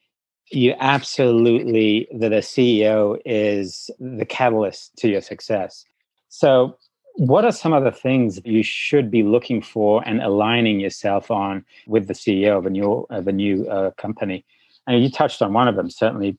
you 0.52 0.74
absolutely, 0.80 2.08
that 2.14 2.32
a 2.32 2.38
CEO 2.38 3.20
is 3.26 3.92
the 4.00 4.26
catalyst 4.26 4.96
to 4.98 5.10
your 5.10 5.22
success. 5.22 5.86
So 6.30 6.78
what 7.16 7.44
are 7.44 7.52
some 7.52 7.74
of 7.74 7.84
the 7.84 7.92
things 7.92 8.40
you 8.46 8.64
should 8.64 9.12
be 9.12 9.24
looking 9.24 9.62
for 9.62 10.02
and 10.08 10.22
aligning 10.22 10.80
yourself 10.80 11.30
on 11.30 11.66
with 11.86 12.08
the 12.08 12.14
CEO 12.14 12.58
of 12.58 12.66
a 12.66 12.70
new 12.70 13.06
of 13.10 13.28
a 13.28 13.32
new 13.34 13.68
uh, 13.68 13.92
company? 13.92 14.46
And 14.88 15.04
you 15.04 15.12
touched 15.12 15.42
on 15.42 15.54
one 15.54 15.68
of 15.68 15.76
them, 15.76 15.90
certainly. 15.90 16.38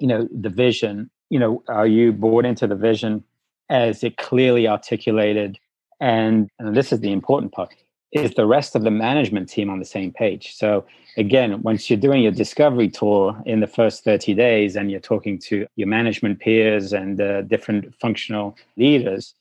You 0.00 0.08
know, 0.08 0.28
the 0.30 0.50
vision. 0.50 1.10
You 1.30 1.38
know, 1.38 1.62
are 1.68 1.86
you 1.86 2.12
bought 2.12 2.44
into 2.44 2.66
the 2.66 2.76
vision 2.76 3.24
as 3.68 4.04
it 4.04 4.16
clearly 4.16 4.68
articulated? 4.68 5.58
And, 6.00 6.48
and 6.58 6.76
this 6.76 6.92
is 6.92 7.00
the 7.00 7.12
important 7.12 7.52
part: 7.52 7.74
is 8.12 8.34
the 8.34 8.46
rest 8.46 8.74
of 8.74 8.82
the 8.82 8.90
management 8.90 9.48
team 9.48 9.70
on 9.70 9.78
the 9.78 9.84
same 9.84 10.12
page? 10.12 10.54
So 10.56 10.84
again, 11.16 11.62
once 11.62 11.88
you're 11.88 11.98
doing 11.98 12.22
your 12.22 12.32
discovery 12.32 12.88
tour 12.88 13.40
in 13.46 13.60
the 13.60 13.66
first 13.66 14.04
30 14.04 14.34
days, 14.34 14.76
and 14.76 14.90
you're 14.90 15.00
talking 15.00 15.38
to 15.40 15.66
your 15.76 15.88
management 15.88 16.40
peers 16.40 16.92
and 16.92 17.20
uh, 17.20 17.42
different 17.42 17.94
functional 18.00 18.56
leaders 18.76 19.34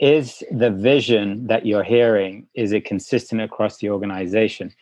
is 0.00 0.42
the 0.50 0.70
vision 0.70 1.46
that 1.46 1.66
you're 1.66 1.84
hearing 1.84 2.46
is 2.54 2.72
it 2.72 2.84
consistent 2.86 3.40
across 3.40 3.76
the 3.78 3.90
organization 3.90 4.72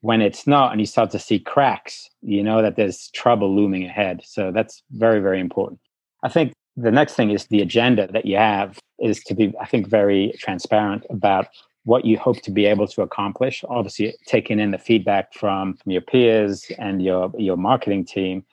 when 0.00 0.20
it's 0.20 0.46
not 0.46 0.70
and 0.70 0.80
you 0.80 0.86
start 0.86 1.10
to 1.10 1.18
see 1.18 1.40
cracks 1.40 2.08
you 2.22 2.42
know 2.42 2.62
that 2.62 2.76
there's 2.76 3.10
trouble 3.10 3.54
looming 3.54 3.84
ahead 3.84 4.22
so 4.24 4.52
that's 4.52 4.82
very 4.92 5.18
very 5.18 5.40
important 5.40 5.80
i 6.22 6.28
think 6.28 6.52
the 6.76 6.90
next 6.90 7.14
thing 7.14 7.30
is 7.30 7.46
the 7.46 7.60
agenda 7.60 8.06
that 8.12 8.26
you 8.26 8.36
have 8.36 8.78
is 8.98 9.22
to 9.24 9.34
be 9.34 9.52
i 9.60 9.66
think 9.66 9.86
very 9.86 10.32
transparent 10.38 11.04
about 11.10 11.48
what 11.84 12.04
you 12.04 12.18
hope 12.18 12.40
to 12.42 12.50
be 12.50 12.66
able 12.66 12.86
to 12.86 13.02
accomplish 13.02 13.64
obviously 13.68 14.14
taking 14.26 14.60
in 14.60 14.70
the 14.70 14.78
feedback 14.78 15.32
from, 15.32 15.74
from 15.76 15.92
your 15.92 16.02
peers 16.02 16.70
and 16.78 17.02
your 17.02 17.32
your 17.38 17.56
marketing 17.56 18.04
team 18.04 18.44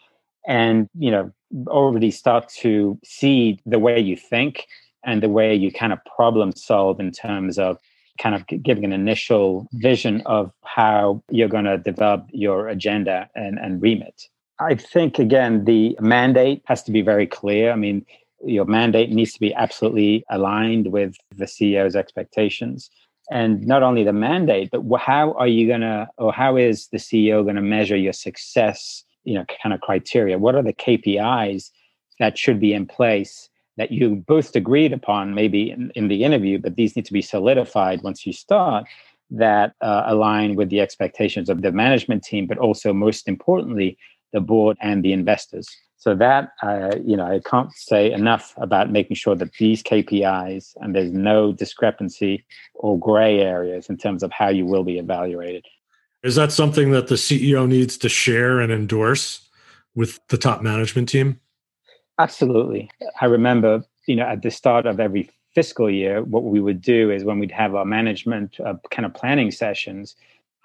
and 0.48 0.88
you 0.98 1.12
know 1.12 1.32
already 1.68 2.12
start 2.12 2.50
to 2.50 2.98
see 3.04 3.60
the 3.66 3.80
way 3.80 4.00
you 4.00 4.16
think 4.16 4.66
and 5.04 5.24
the 5.24 5.30
way 5.30 5.56
you 5.56 5.72
kind 5.72 5.94
of 5.94 6.00
problem 6.16 6.52
solve 6.52 7.00
in 7.00 7.12
terms 7.12 7.58
of 7.58 7.78
kind 8.18 8.36
of 8.36 8.46
giving 8.64 8.84
an 8.84 8.94
initial 8.94 9.68
vision 9.74 10.22
of 10.26 10.52
how 10.64 11.22
you're 11.30 11.48
going 11.48 11.66
to 11.66 11.78
develop 11.78 12.28
your 12.32 12.68
agenda 12.68 13.30
and, 13.36 13.60
and 13.60 13.82
remit. 13.82 14.24
I 14.60 14.76
think, 14.76 15.20
again, 15.20 15.66
the 15.66 15.96
mandate 16.00 16.64
has 16.66 16.84
to 16.84 16.92
be 16.92 17.02
very 17.02 17.28
clear. 17.28 17.72
I 17.72 17.76
mean, 17.76 18.06
your 18.44 18.66
mandate 18.66 19.12
needs 19.12 19.34
to 19.34 19.40
be 19.40 19.54
absolutely 19.54 20.24
aligned 20.30 20.92
with 20.92 21.16
the 21.36 21.46
CEO's 21.46 21.96
expectations. 21.96 22.90
And 23.30 23.66
not 23.68 23.84
only 23.84 24.04
the 24.04 24.14
mandate, 24.14 24.70
but 24.72 24.84
how 25.00 25.34
are 25.34 25.48
you 25.48 25.68
going 25.68 25.82
to, 25.82 26.08
or 26.18 26.32
how 26.32 26.56
is 26.56 26.88
the 26.88 26.98
CEO 26.98 27.44
going 27.44 27.56
to 27.56 27.62
measure 27.62 27.98
your 27.98 28.14
success, 28.14 29.04
you 29.26 29.34
know, 29.36 29.46
kind 29.62 29.74
of 29.74 29.82
criteria? 29.82 30.38
What 30.38 30.56
are 30.56 30.64
the 30.64 30.74
KPIs 30.74 31.72
that 32.20 32.38
should 32.38 32.60
be 32.60 32.74
in 32.74 32.86
place 32.86 33.50
that 33.76 33.92
you 33.92 34.16
both 34.28 34.56
agreed 34.56 34.92
upon 34.92 35.36
maybe 35.36 35.70
in, 35.70 35.92
in 35.94 36.08
the 36.08 36.24
interview, 36.24 36.58
but 36.58 36.76
these 36.76 36.96
need 36.96 37.06
to 37.06 37.14
be 37.14 37.22
solidified 37.22 38.02
once 38.02 38.26
you 38.26 38.34
start 38.34 38.86
that 39.30 39.74
uh, 39.82 40.04
align 40.08 40.56
with 40.56 40.70
the 40.70 40.80
expectations 40.80 41.50
of 41.50 41.62
the 41.62 41.72
management 41.72 42.24
team, 42.24 42.48
but 42.48 42.58
also 42.58 42.94
most 42.94 43.28
importantly, 43.28 43.98
the 44.34 44.42
board 44.42 44.78
and 44.82 45.04
the 45.04 45.14
investors. 45.14 45.68
So 45.98 46.16
that 46.16 46.52
uh, 46.62 46.96
you 47.04 47.18
know, 47.18 47.26
I 47.26 47.40
can't 47.40 47.74
say 47.74 48.12
enough 48.12 48.54
about 48.58 48.92
making 48.92 49.16
sure 49.16 49.36
that 49.36 49.54
these 49.54 49.82
KPIs 49.82 50.76
and 50.78 50.96
there's 50.96 51.12
no 51.12 51.52
discrepancy 51.52 52.46
or 52.76 53.00
gray 53.00 53.40
areas 53.40 53.90
in 53.90 53.98
terms 53.98 54.24
of 54.24 54.32
how 54.32 54.50
you 54.50 54.66
will 54.66 54.84
be 54.84 55.00
evaluated. 55.00 55.66
Is 56.24 56.36
that 56.36 56.52
something 56.52 56.92
that 56.92 57.08
the 57.08 57.16
CEO 57.16 57.68
needs 57.68 57.98
to 57.98 58.10
share 58.10 58.60
and 58.60 58.72
endorse 58.72 59.48
with 59.96 60.20
the 60.28 60.38
top 60.38 60.62
management 60.62 61.10
team? 61.10 61.40
Absolutely. 62.20 62.90
I 63.22 63.26
remember, 63.26 63.84
you 64.08 64.16
know, 64.16 64.26
at 64.26 64.42
the 64.42 64.52
start 64.52 64.86
of 64.86 65.00
every 65.00 65.30
fiscal 65.54 65.90
year, 65.90 66.24
what 66.24 66.44
we 66.44 66.60
would 66.60 66.82
do 66.82 67.12
is 67.12 67.24
when 67.24 67.40
we'd 67.40 67.52
have 67.52 67.76
our 67.76 67.86
management 67.86 68.60
uh, 68.60 68.76
kind 68.92 69.06
of 69.06 69.14
planning 69.14 69.52
sessions, 69.52 70.16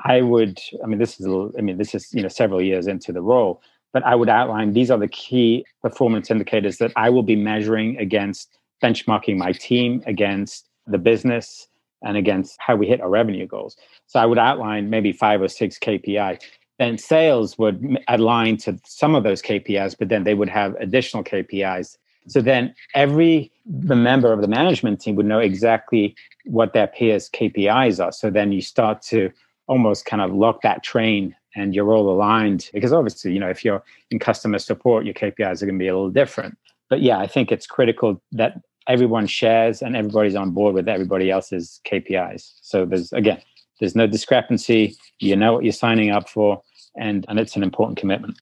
I 0.04 0.20
would, 0.20 0.58
I 0.82 0.86
mean, 0.86 0.98
this 0.98 1.20
is, 1.20 1.26
I 1.58 1.60
mean, 1.60 1.78
this 1.78 1.94
is, 1.94 2.12
you 2.12 2.22
know, 2.22 2.28
several 2.28 2.62
years 2.62 2.86
into 2.86 3.12
the 3.12 3.22
role, 3.22 3.62
but 3.92 4.04
I 4.04 4.14
would 4.14 4.28
outline 4.28 4.72
these 4.72 4.90
are 4.90 4.98
the 4.98 5.08
key 5.08 5.64
performance 5.80 6.30
indicators 6.30 6.78
that 6.78 6.92
I 6.96 7.10
will 7.10 7.22
be 7.22 7.36
measuring 7.36 7.96
against 7.98 8.58
benchmarking 8.82 9.36
my 9.36 9.52
team 9.52 10.02
against 10.06 10.68
the 10.86 10.98
business 10.98 11.68
and 12.02 12.16
against 12.16 12.56
how 12.58 12.74
we 12.74 12.88
hit 12.88 13.00
our 13.00 13.08
revenue 13.08 13.46
goals. 13.46 13.76
So 14.06 14.18
I 14.18 14.26
would 14.26 14.38
outline 14.38 14.90
maybe 14.90 15.12
five 15.12 15.40
or 15.40 15.48
six 15.48 15.78
KPI 15.78 16.40
then 16.82 16.98
sales 16.98 17.56
would 17.58 17.98
align 18.08 18.56
to 18.56 18.78
some 18.84 19.14
of 19.14 19.22
those 19.22 19.40
KPIs, 19.42 19.96
but 19.98 20.08
then 20.08 20.24
they 20.24 20.34
would 20.34 20.48
have 20.48 20.74
additional 20.80 21.22
KPIs. 21.22 21.96
So 22.28 22.40
then 22.40 22.74
every 22.94 23.52
the 23.66 23.96
member 23.96 24.32
of 24.32 24.40
the 24.40 24.48
management 24.48 25.00
team 25.00 25.14
would 25.16 25.26
know 25.26 25.38
exactly 25.38 26.16
what 26.44 26.72
their 26.72 26.86
peers' 26.86 27.30
KPIs 27.30 28.04
are. 28.04 28.12
So 28.12 28.30
then 28.30 28.52
you 28.52 28.60
start 28.60 29.02
to 29.02 29.30
almost 29.66 30.04
kind 30.04 30.22
of 30.22 30.32
lock 30.32 30.62
that 30.62 30.82
train 30.82 31.34
and 31.54 31.74
you're 31.74 31.92
all 31.92 32.10
aligned 32.10 32.70
because 32.72 32.92
obviously, 32.92 33.32
you 33.32 33.40
know, 33.40 33.48
if 33.48 33.64
you're 33.64 33.82
in 34.10 34.18
customer 34.18 34.58
support, 34.58 35.04
your 35.04 35.14
KPIs 35.14 35.62
are 35.62 35.66
going 35.66 35.78
to 35.78 35.82
be 35.82 35.88
a 35.88 35.94
little 35.94 36.10
different. 36.10 36.56
But 36.88 37.02
yeah, 37.02 37.18
I 37.18 37.26
think 37.26 37.52
it's 37.52 37.66
critical 37.66 38.22
that 38.32 38.60
everyone 38.88 39.26
shares 39.26 39.82
and 39.82 39.96
everybody's 39.96 40.34
on 40.34 40.50
board 40.50 40.74
with 40.74 40.88
everybody 40.88 41.30
else's 41.30 41.80
KPIs. 41.86 42.52
So 42.62 42.84
there's 42.84 43.12
again, 43.12 43.40
there's 43.80 43.96
no 43.96 44.06
discrepancy. 44.06 44.96
You 45.18 45.36
know 45.36 45.52
what 45.52 45.64
you're 45.64 45.72
signing 45.72 46.10
up 46.10 46.28
for 46.28 46.62
and 46.96 47.24
and 47.28 47.38
it's 47.38 47.56
an 47.56 47.62
important 47.62 47.98
commitment. 47.98 48.40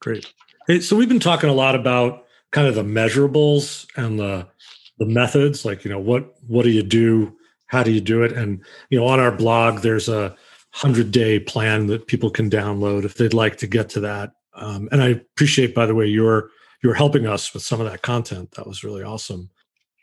Great. 0.00 0.32
Hey, 0.66 0.80
so 0.80 0.96
we've 0.96 1.08
been 1.08 1.20
talking 1.20 1.50
a 1.50 1.54
lot 1.54 1.74
about 1.74 2.26
kind 2.50 2.66
of 2.66 2.74
the 2.74 2.84
measurables 2.84 3.86
and 3.96 4.18
the 4.18 4.46
the 4.98 5.06
methods, 5.06 5.64
like 5.64 5.84
you 5.84 5.90
know 5.90 5.98
what 5.98 6.34
what 6.46 6.62
do 6.62 6.70
you 6.70 6.82
do, 6.82 7.36
how 7.66 7.82
do 7.82 7.90
you 7.90 8.00
do 8.00 8.22
it, 8.22 8.32
and 8.32 8.64
you 8.90 8.98
know 8.98 9.06
on 9.06 9.20
our 9.20 9.32
blog 9.32 9.80
there's 9.80 10.08
a 10.08 10.34
hundred 10.72 11.10
day 11.10 11.38
plan 11.38 11.86
that 11.86 12.06
people 12.06 12.30
can 12.30 12.50
download 12.50 13.04
if 13.04 13.14
they'd 13.14 13.34
like 13.34 13.56
to 13.56 13.66
get 13.66 13.88
to 13.90 14.00
that. 14.00 14.32
Um, 14.54 14.88
and 14.90 15.02
I 15.02 15.08
appreciate, 15.08 15.74
by 15.74 15.86
the 15.86 15.94
way, 15.94 16.06
you're 16.06 16.50
you're 16.82 16.94
helping 16.94 17.26
us 17.26 17.52
with 17.54 17.62
some 17.62 17.80
of 17.80 17.90
that 17.90 18.02
content. 18.02 18.52
That 18.52 18.66
was 18.66 18.84
really 18.84 19.02
awesome. 19.02 19.50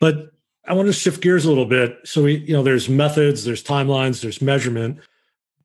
But 0.00 0.30
I 0.66 0.74
want 0.74 0.88
to 0.88 0.92
shift 0.92 1.22
gears 1.22 1.44
a 1.44 1.48
little 1.48 1.66
bit. 1.66 1.96
So 2.04 2.24
we, 2.24 2.36
you 2.38 2.52
know, 2.52 2.62
there's 2.62 2.88
methods, 2.88 3.44
there's 3.44 3.62
timelines, 3.62 4.20
there's 4.20 4.42
measurement, 4.42 5.00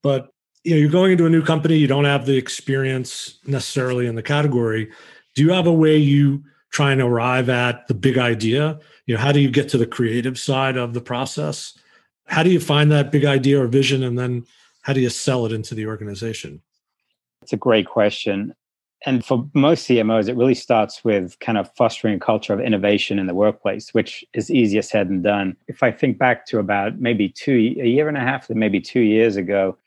but 0.02 0.30
you 0.68 0.74
know 0.74 0.82
you're 0.82 0.90
going 0.90 1.14
into 1.14 1.26
a 1.26 1.30
new 1.30 1.42
company 1.42 1.78
you 1.78 1.88
don't 1.88 2.06
have 2.06 2.26
the 2.26 2.36
experience 2.36 3.40
necessarily 3.46 4.06
in 4.06 4.16
the 4.16 4.24
category 4.24 4.92
do 5.34 5.42
you 5.42 5.52
have 5.52 5.68
a 5.68 5.74
way 5.74 5.96
you 5.96 6.44
try 6.72 6.92
and 6.92 7.02
arrive 7.02 7.48
at 7.48 7.88
the 7.88 7.94
big 7.94 8.18
idea 8.18 8.78
you 9.06 9.16
know 9.16 9.22
how 9.22 9.32
do 9.32 9.40
you 9.40 9.50
get 9.50 9.70
to 9.70 9.78
the 9.78 9.88
creative 9.88 10.38
side 10.38 10.76
of 10.76 10.94
the 10.94 11.02
process 11.02 11.78
how 12.28 12.44
do 12.44 12.50
you 12.50 12.60
find 12.60 12.92
that 12.92 13.12
big 13.12 13.26
idea 13.26 13.62
or 13.62 13.68
vision 13.68 14.04
and 14.04 14.18
then 14.18 14.46
how 14.82 14.94
do 14.94 15.02
you 15.02 15.10
sell 15.10 15.46
it 15.46 15.52
into 15.52 15.76
the 15.76 15.86
organization? 15.86 16.62
It's 17.42 17.54
a 17.54 17.58
great 17.58 17.88
question. 17.88 18.54
And 19.06 19.24
for 19.24 19.48
most 19.54 19.88
cmos 19.88 20.28
it 20.28 20.36
really 20.36 20.56
starts 20.56 21.04
with 21.04 21.38
kind 21.40 21.58
of 21.58 21.72
fostering 21.76 22.16
a 22.16 22.20
culture 22.20 22.52
of 22.52 22.60
innovation 22.60 23.20
in 23.20 23.28
the 23.28 23.36
workplace 23.36 23.94
which 23.94 24.26
is 24.34 24.50
easier 24.50 24.82
said 24.82 25.08
than 25.08 25.22
done. 25.22 25.56
If 25.68 25.84
i 25.84 25.92
think 25.92 26.18
back 26.18 26.48
to 26.48 26.60
about 26.60 27.00
maybe 27.00 27.30
two 27.30 27.54
a 27.54 27.88
year 27.88 28.08
and 28.08 28.18
a 28.18 28.22
half 28.22 28.50
maybe 28.50 28.82
two 28.82 29.02
years 29.02 29.36
ago 29.36 29.78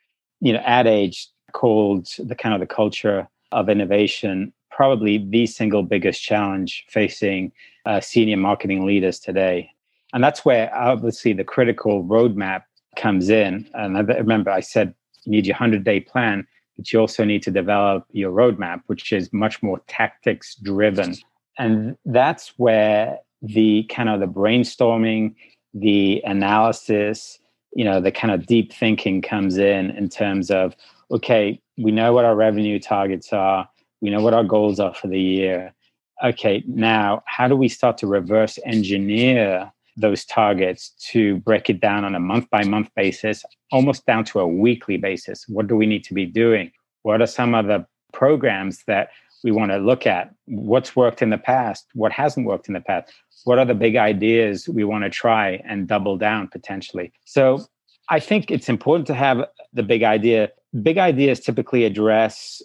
you 0.41 0.53
know, 0.53 0.61
Ad 0.61 0.87
Age 0.87 1.29
called 1.53 2.09
the 2.19 2.35
kind 2.35 2.55
of 2.55 2.61
the 2.61 2.75
culture 2.75 3.29
of 3.53 3.69
innovation 3.69 4.53
probably 4.81 5.19
the 5.19 5.45
single 5.47 5.83
biggest 5.83 6.23
challenge 6.23 6.87
facing 6.89 7.53
uh, 7.85 8.01
senior 8.01 8.39
marketing 8.39 8.87
leaders 8.87 9.19
today. 9.19 9.71
And 10.13 10.23
that's 10.23 10.45
where 10.45 10.75
obviously 10.75 11.33
the 11.33 11.45
critical 11.45 12.05
roadmap 12.05 12.63
comes 12.97 13.29
in. 13.29 13.69
And 13.75 13.97
I 13.97 14.01
remember 14.01 14.51
I 14.51 14.61
said 14.61 14.95
you 15.25 15.33
need 15.33 15.47
your 15.47 15.55
100 15.55 15.85
day 15.85 16.01
plan, 16.01 16.47
but 16.77 16.93
you 16.93 16.99
also 16.99 17.25
need 17.25 17.43
to 17.45 17.51
develop 17.51 18.07
your 18.13 18.33
roadmap, 18.33 18.83
which 18.87 19.13
is 19.13 19.33
much 19.33 19.63
more 19.63 19.81
tactics 19.87 20.57
driven. 20.57 21.15
And 21.59 21.97
that's 22.05 22.55
where 22.57 23.19
the 23.43 23.85
kind 23.85 24.09
of 24.09 24.21
the 24.21 24.27
brainstorming, 24.27 25.35
the 25.75 26.23
analysis, 26.25 27.39
you 27.75 27.85
know, 27.85 28.01
the 28.01 28.13
kind 28.13 28.33
of 28.33 28.47
deep 28.47 28.73
thinking 28.73 29.23
comes 29.23 29.57
in 29.57 29.91
in 29.91 30.09
terms 30.09 30.51
of, 30.51 30.75
okay, 31.11 31.61
we 31.79 31.93
know 31.93 32.13
what 32.13 32.25
our 32.25 32.35
revenue 32.35 32.79
targets 32.79 33.33
are, 33.33 33.69
we 34.01 34.11
know 34.11 34.21
what 34.21 34.35
our 34.35 34.45
goals 34.45 34.81
are 34.81 34.95
for 34.95 35.09
the 35.09 35.21
year. 35.21 35.75
Okay, 36.23 36.63
now 36.67 37.23
how 37.27 37.49
do 37.49 37.57
we 37.57 37.69
start 37.69 37.97
to 37.99 38.07
reverse 38.07 38.59
engineer 38.65 39.73
those 40.01 40.25
targets 40.25 40.91
to 41.11 41.37
break 41.39 41.71
it 41.71 41.81
down 41.81 42.05
on 42.05 42.15
a 42.15 42.21
month 42.21 42.49
by 42.51 42.65
month 42.65 42.91
basis, 42.97 43.45
almost 43.71 44.07
down 44.07 44.25
to 44.25 44.41
a 44.41 44.47
weekly 44.47 44.97
basis. 44.97 45.45
What 45.49 45.67
do 45.67 45.77
we 45.77 45.87
need 45.87 46.05
to 46.05 46.15
be 46.15 46.27
doing? 46.27 46.71
What 47.03 47.23
are 47.23 47.27
some 47.27 47.55
of 47.55 47.67
the 47.67 47.87
programs 48.13 48.85
that 48.87 49.11
we 49.43 49.51
want 49.51 49.71
to 49.73 49.79
look 49.79 50.07
at? 50.07 50.35
What's 50.47 50.95
worked 50.97 51.23
in 51.23 51.31
the 51.31 51.39
past? 51.39 51.87
What 51.95 52.13
hasn't 52.13 52.47
worked 52.47 52.69
in 52.69 52.75
the 52.75 52.81
past? 52.81 53.13
What 53.45 53.59
are 53.59 53.65
the 53.65 53.75
big 53.75 53.97
ideas 53.97 54.69
we 54.69 54.85
want 54.85 55.05
to 55.05 55.11
try 55.11 55.63
and 55.65 55.89
double 55.89 56.17
down 56.17 56.49
potentially? 56.49 57.13
So 57.25 57.67
I 58.09 58.21
think 58.21 58.51
it's 58.51 58.69
important 58.69 59.07
to 59.07 59.15
have 59.15 59.45
the 59.73 59.83
big 59.83 60.03
idea. 60.03 60.51
Big 60.83 60.99
ideas 60.99 61.41
typically 61.41 61.85
address 61.85 62.63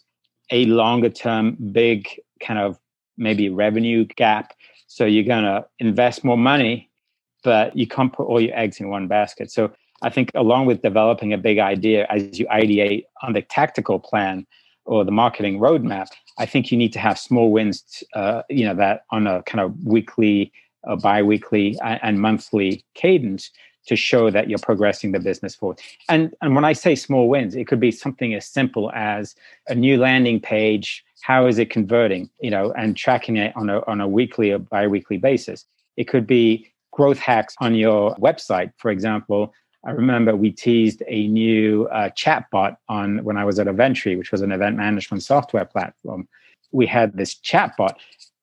a 0.51 0.65
longer 0.65 1.09
term, 1.09 1.57
big 1.71 2.07
kind 2.41 2.59
of 2.59 2.77
maybe 3.17 3.49
revenue 3.49 4.05
gap. 4.05 4.53
So 4.87 5.05
you're 5.05 5.23
going 5.23 5.43
to 5.43 5.65
invest 5.79 6.23
more 6.23 6.37
money 6.37 6.89
but 7.45 7.77
you 7.77 7.87
can't 7.87 8.11
put 8.11 8.27
all 8.27 8.41
your 8.41 8.57
eggs 8.57 8.79
in 8.81 8.89
one 8.89 9.07
basket. 9.07 9.49
So 9.51 9.71
I 10.01 10.09
think 10.09 10.31
along 10.35 10.65
with 10.65 10.81
developing 10.81 11.31
a 11.31 11.37
big 11.37 11.59
idea 11.59 12.05
as 12.09 12.37
you 12.37 12.47
ideate 12.47 13.05
on 13.21 13.31
the 13.33 13.41
tactical 13.41 13.99
plan 13.99 14.45
or 14.83 15.05
the 15.05 15.11
marketing 15.11 15.59
roadmap, 15.59 16.07
I 16.37 16.45
think 16.45 16.71
you 16.71 16.77
need 16.77 16.91
to 16.93 16.99
have 16.99 17.17
small 17.17 17.51
wins, 17.51 18.03
uh, 18.13 18.41
you 18.49 18.65
know, 18.65 18.75
that 18.75 19.05
on 19.11 19.27
a 19.27 19.41
kind 19.43 19.61
of 19.61 19.73
weekly, 19.85 20.51
uh, 20.85 20.97
bi-weekly 20.97 21.77
and 21.81 22.19
monthly 22.19 22.83
cadence 22.95 23.51
to 23.87 23.95
show 23.95 24.31
that 24.31 24.49
you're 24.49 24.59
progressing 24.59 25.11
the 25.11 25.19
business 25.19 25.55
forward. 25.55 25.79
And 26.09 26.35
and 26.41 26.55
when 26.55 26.65
I 26.65 26.73
say 26.73 26.95
small 26.95 27.29
wins, 27.29 27.55
it 27.55 27.67
could 27.67 27.79
be 27.79 27.91
something 27.91 28.33
as 28.33 28.47
simple 28.47 28.91
as 28.93 29.35
a 29.67 29.75
new 29.75 29.97
landing 29.97 30.39
page. 30.39 31.03
How 31.21 31.47
is 31.47 31.57
it 31.59 31.69
converting? 31.69 32.29
You 32.41 32.51
know, 32.51 32.71
and 32.73 32.97
tracking 32.97 33.37
it 33.37 33.55
on 33.55 33.69
a 33.69 33.85
on 33.85 34.01
a 34.01 34.07
weekly 34.07 34.51
or 34.51 34.59
bi-weekly 34.59 35.17
basis. 35.17 35.65
It 35.95 36.07
could 36.07 36.27
be 36.27 36.71
growth 36.95 37.19
hacks 37.19 37.53
on 37.59 37.75
your 37.75 38.15
website. 38.15 38.71
For 38.77 38.89
example, 38.89 39.53
I 39.85 39.91
remember 39.91 40.35
we 40.35 40.51
teased 40.51 41.03
a 41.07 41.27
new 41.27 41.87
uh, 41.87 42.09
chatbot 42.11 42.77
on 42.87 43.23
when 43.25 43.37
I 43.37 43.43
was 43.43 43.59
at 43.59 43.67
Eventry, 43.67 44.15
which 44.15 44.31
was 44.31 44.41
an 44.41 44.51
event 44.51 44.77
management 44.77 45.21
software 45.21 45.65
platform. 45.65 46.27
We 46.71 46.87
had 46.87 47.17
this 47.17 47.35
chatbot 47.35 47.95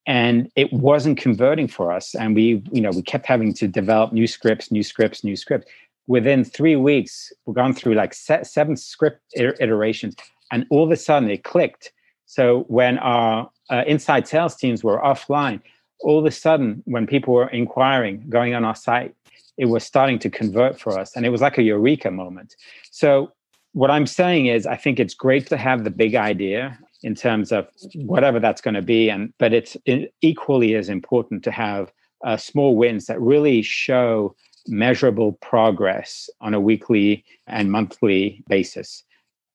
and 0.07 0.51
it 0.55 0.71
wasn't 0.73 1.17
converting 1.19 1.67
for 1.67 1.91
us. 1.93 2.15
And 2.15 2.35
we, 2.35 2.63
you 2.73 2.83
know, 2.83 2.91
we 2.91 3.03
kept 3.03 3.25
having 3.25 3.55
to 3.55 3.67
develop 3.67 4.13
new 4.13 4.27
scripts, 4.27 4.71
new 4.71 4.83
scripts, 4.83 5.25
new 5.25 5.37
scripts. 5.37 5.71
Within 6.07 6.45
three 6.45 6.77
weeks, 6.77 7.33
we've 7.47 7.57
gone 7.57 7.73
through 7.73 7.95
like 7.95 8.13
seven 8.13 8.77
script 8.77 9.21
iterations, 9.35 10.15
and 10.51 10.67
all 10.71 10.85
of 10.85 10.91
a 10.91 10.97
sudden 10.97 11.31
it 11.31 11.45
clicked. 11.45 11.93
So 12.27 12.65
when 12.69 12.99
our 12.99 13.51
uh, 13.71 13.85
inside 13.87 14.29
sales 14.29 14.57
teams 14.57 14.83
were 14.85 15.01
offline, 15.01 15.61
all 16.03 16.19
of 16.19 16.27
a 16.27 16.31
sudden, 16.31 16.83
when 16.87 17.07
people 17.07 17.35
were 17.35 17.49
inquiring, 17.49 18.25
going 18.29 18.55
on 18.55 18.65
our 18.65 18.75
site, 18.75 19.15
it 19.57 19.67
was 19.67 19.85
starting 19.85 20.19
to 20.21 20.31
convert 20.31 20.81
for 20.81 20.99
us. 20.99 21.15
And 21.15 21.27
it 21.27 21.31
was 21.31 21.41
like 21.41 21.59
a 21.59 21.63
eureka 21.63 22.11
moment. 22.11 22.57
So, 22.91 23.33
what 23.73 23.91
I'm 23.91 24.07
saying 24.07 24.47
is, 24.47 24.67
I 24.67 24.77
think 24.77 25.01
it's 25.01 25.15
great 25.15 25.47
to 25.47 25.57
have 25.57 25.85
the 25.85 25.91
big 25.91 26.15
idea 26.15 26.79
in 27.03 27.15
terms 27.15 27.53
of 27.53 27.67
whatever 27.95 28.39
that's 28.39 28.61
going 28.61 28.75
to 28.75 28.83
be. 28.83 29.09
And, 29.09 29.33
but 29.39 29.53
it's 29.55 29.77
equally 30.21 30.75
as 30.75 30.89
important 30.89 31.43
to 31.45 31.51
have 31.51 31.91
uh, 32.25 32.37
small 32.37 32.77
wins 32.77 33.07
that 33.07 33.21
really 33.21 33.63
show 33.63 34.37
measurable 34.67 35.33
progress 35.41 36.31
on 36.41 36.55
a 36.55 36.61
weekly 36.61 37.25
and 37.47 37.73
monthly 37.73 38.45
basis. 38.49 39.03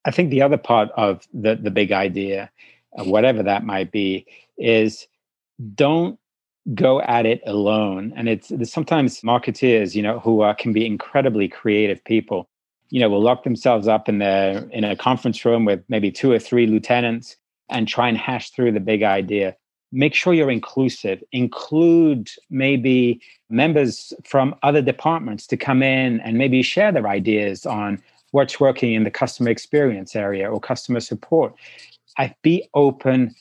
I 0.05 0.11
think 0.11 0.29
the 0.29 0.41
other 0.41 0.57
part 0.57 0.89
of 0.97 1.27
the, 1.33 1.55
the 1.55 1.71
big 1.71 1.91
idea, 1.91 2.49
uh, 2.97 3.03
whatever 3.03 3.43
that 3.43 3.65
might 3.65 3.91
be, 3.91 4.25
is 4.57 5.07
don't 5.75 6.19
go 6.73 7.01
at 7.01 7.25
it 7.25 7.41
alone. 7.45 8.13
And 8.15 8.27
it's, 8.27 8.51
sometimes 8.69 9.21
marketeers, 9.21 9.95
you 9.95 10.01
know, 10.01 10.19
who 10.19 10.41
are, 10.41 10.53
can 10.53 10.73
be 10.73 10.85
incredibly 10.85 11.47
creative 11.47 12.03
people, 12.03 12.49
you 12.89 12.99
know, 12.99 13.09
will 13.09 13.21
lock 13.21 13.43
themselves 13.43 13.87
up 13.87 14.09
in 14.09 14.19
their 14.19 14.67
in 14.69 14.83
a 14.83 14.95
conference 14.95 15.43
room 15.45 15.65
with 15.65 15.83
maybe 15.89 16.11
two 16.11 16.31
or 16.31 16.39
three 16.39 16.67
lieutenants 16.67 17.37
and 17.69 17.87
try 17.87 18.07
and 18.07 18.17
hash 18.17 18.51
through 18.51 18.71
the 18.71 18.79
big 18.79 19.03
idea. 19.03 19.55
Make 19.91 20.13
sure 20.13 20.33
you're 20.33 20.51
inclusive. 20.51 21.23
Include 21.31 22.29
maybe 22.49 23.21
members 23.49 24.13
from 24.25 24.55
other 24.63 24.81
departments 24.81 25.47
to 25.47 25.57
come 25.57 25.81
in 25.81 26.19
and 26.21 26.37
maybe 26.37 26.61
share 26.61 26.91
their 26.91 27.07
ideas 27.07 27.65
on 27.65 28.01
what's 28.31 28.59
working 28.59 28.93
in 28.93 29.03
the 29.03 29.11
customer 29.11 29.49
experience 29.49 30.15
area 30.15 30.49
or 30.51 30.59
customer 30.59 30.99
support. 30.99 31.55
I 32.17 32.35
be 32.41 32.67
open 32.73 33.35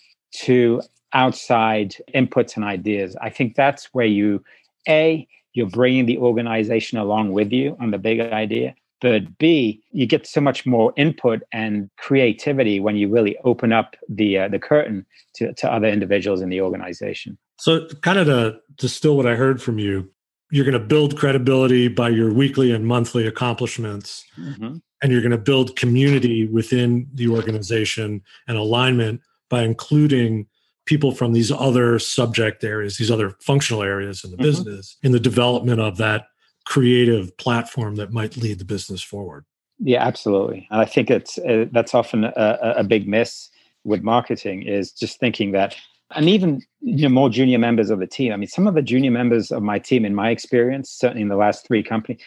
to 0.45 0.83
outside 1.13 1.95
inputs 2.15 2.57
and 2.57 2.65
ideas. 2.65 3.17
I 3.21 3.31
think 3.31 3.55
that's 3.55 3.87
where 3.93 4.07
you, 4.07 4.45
A, 4.89 5.27
you're 5.53 5.69
bringing 5.69 6.07
the 6.07 6.19
organization 6.19 6.99
along 6.99 7.33
with 7.33 7.53
you 7.53 7.77
on 7.81 7.91
the 7.91 7.99
big 7.99 8.21
idea. 8.21 8.75
But 9.01 9.39
B, 9.39 9.83
you 9.93 10.07
get 10.07 10.27
so 10.27 10.41
much 10.41 10.65
more 10.65 10.93
input 10.97 11.43
and 11.53 11.91
creativity 11.99 12.81
when 12.81 12.97
you 12.97 13.09
really 13.09 13.37
open 13.45 13.73
up 13.73 13.95
the 14.09 14.39
uh, 14.39 14.49
the 14.49 14.59
curtain 14.59 15.05
to, 15.35 15.53
to 15.53 15.71
other 15.71 15.87
individuals 15.87 16.41
in 16.41 16.49
the 16.49 16.63
organization. 16.63 17.37
So, 17.59 17.87
kind 18.03 18.19
of 18.19 18.27
to 18.27 18.59
distill 18.77 19.17
what 19.17 19.27
I 19.27 19.35
heard 19.35 19.63
from 19.63 19.79
you, 19.79 20.11
you're 20.51 20.65
going 20.65 20.81
to 20.81 20.87
build 20.87 21.19
credibility 21.19 21.89
by 21.89 22.09
your 22.09 22.33
weekly 22.33 22.73
and 22.73 22.87
monthly 22.87 23.27
accomplishments, 23.27 24.25
mm-hmm. 24.39 24.77
and 25.03 25.13
you're 25.13 25.23
going 25.23 25.31
to 25.31 25.39
build 25.39 25.77
community 25.77 26.47
within 26.47 27.07
the 27.13 27.29
organization 27.29 28.23
and 28.49 28.57
alignment 28.57 29.21
by 29.51 29.63
including 29.63 30.47
people 30.87 31.13
from 31.13 31.33
these 31.33 31.53
other 31.53 31.99
subject 31.99 32.65
areas, 32.65 32.97
these 32.97 33.11
other 33.11 33.31
functional 33.41 33.83
areas 33.83 34.25
in 34.25 34.31
the 34.31 34.37
mm-hmm. 34.37 34.45
business, 34.45 34.97
in 35.03 35.13
the 35.13 35.21
development 35.21 35.81
of 35.81 35.99
that 35.99 36.27
creative 36.65 37.37
platform 37.37 37.97
that 37.97 38.13
might 38.13 38.37
lead 38.37 38.59
the 38.59 38.65
business 38.65 39.03
forward. 39.03 39.45
Yeah, 39.79 40.05
absolutely. 40.05 40.67
And 40.71 40.81
I 40.81 40.85
think 40.85 41.11
it's 41.11 41.39
uh, 41.39 41.67
that's 41.71 41.95
often 41.95 42.25
a, 42.25 42.75
a, 42.79 42.85
big 42.85 43.07
miss 43.07 43.51
with 43.85 44.03
marketing 44.03 44.63
is 44.63 44.91
just 44.91 45.21
thinking 45.21 45.53
that, 45.53 45.77
and 46.15 46.29
even 46.31 46.63
you 46.81 47.03
know 47.03 47.15
more 47.15 47.29
junior 47.29 47.59
members 47.59 47.91
of 47.91 47.99
the 47.99 48.07
team. 48.07 48.33
I 48.33 48.37
mean, 48.37 48.49
some 48.49 48.67
of 48.67 48.75
the 48.75 48.81
junior 48.81 49.11
members 49.11 49.53
of 49.53 49.63
my 49.63 49.79
team, 49.79 50.05
in 50.05 50.15
my 50.15 50.31
experience, 50.31 50.91
certainly 50.91 51.23
in 51.23 51.29
the 51.29 51.37
last 51.37 51.67
three 51.67 51.83
companies, 51.83 52.23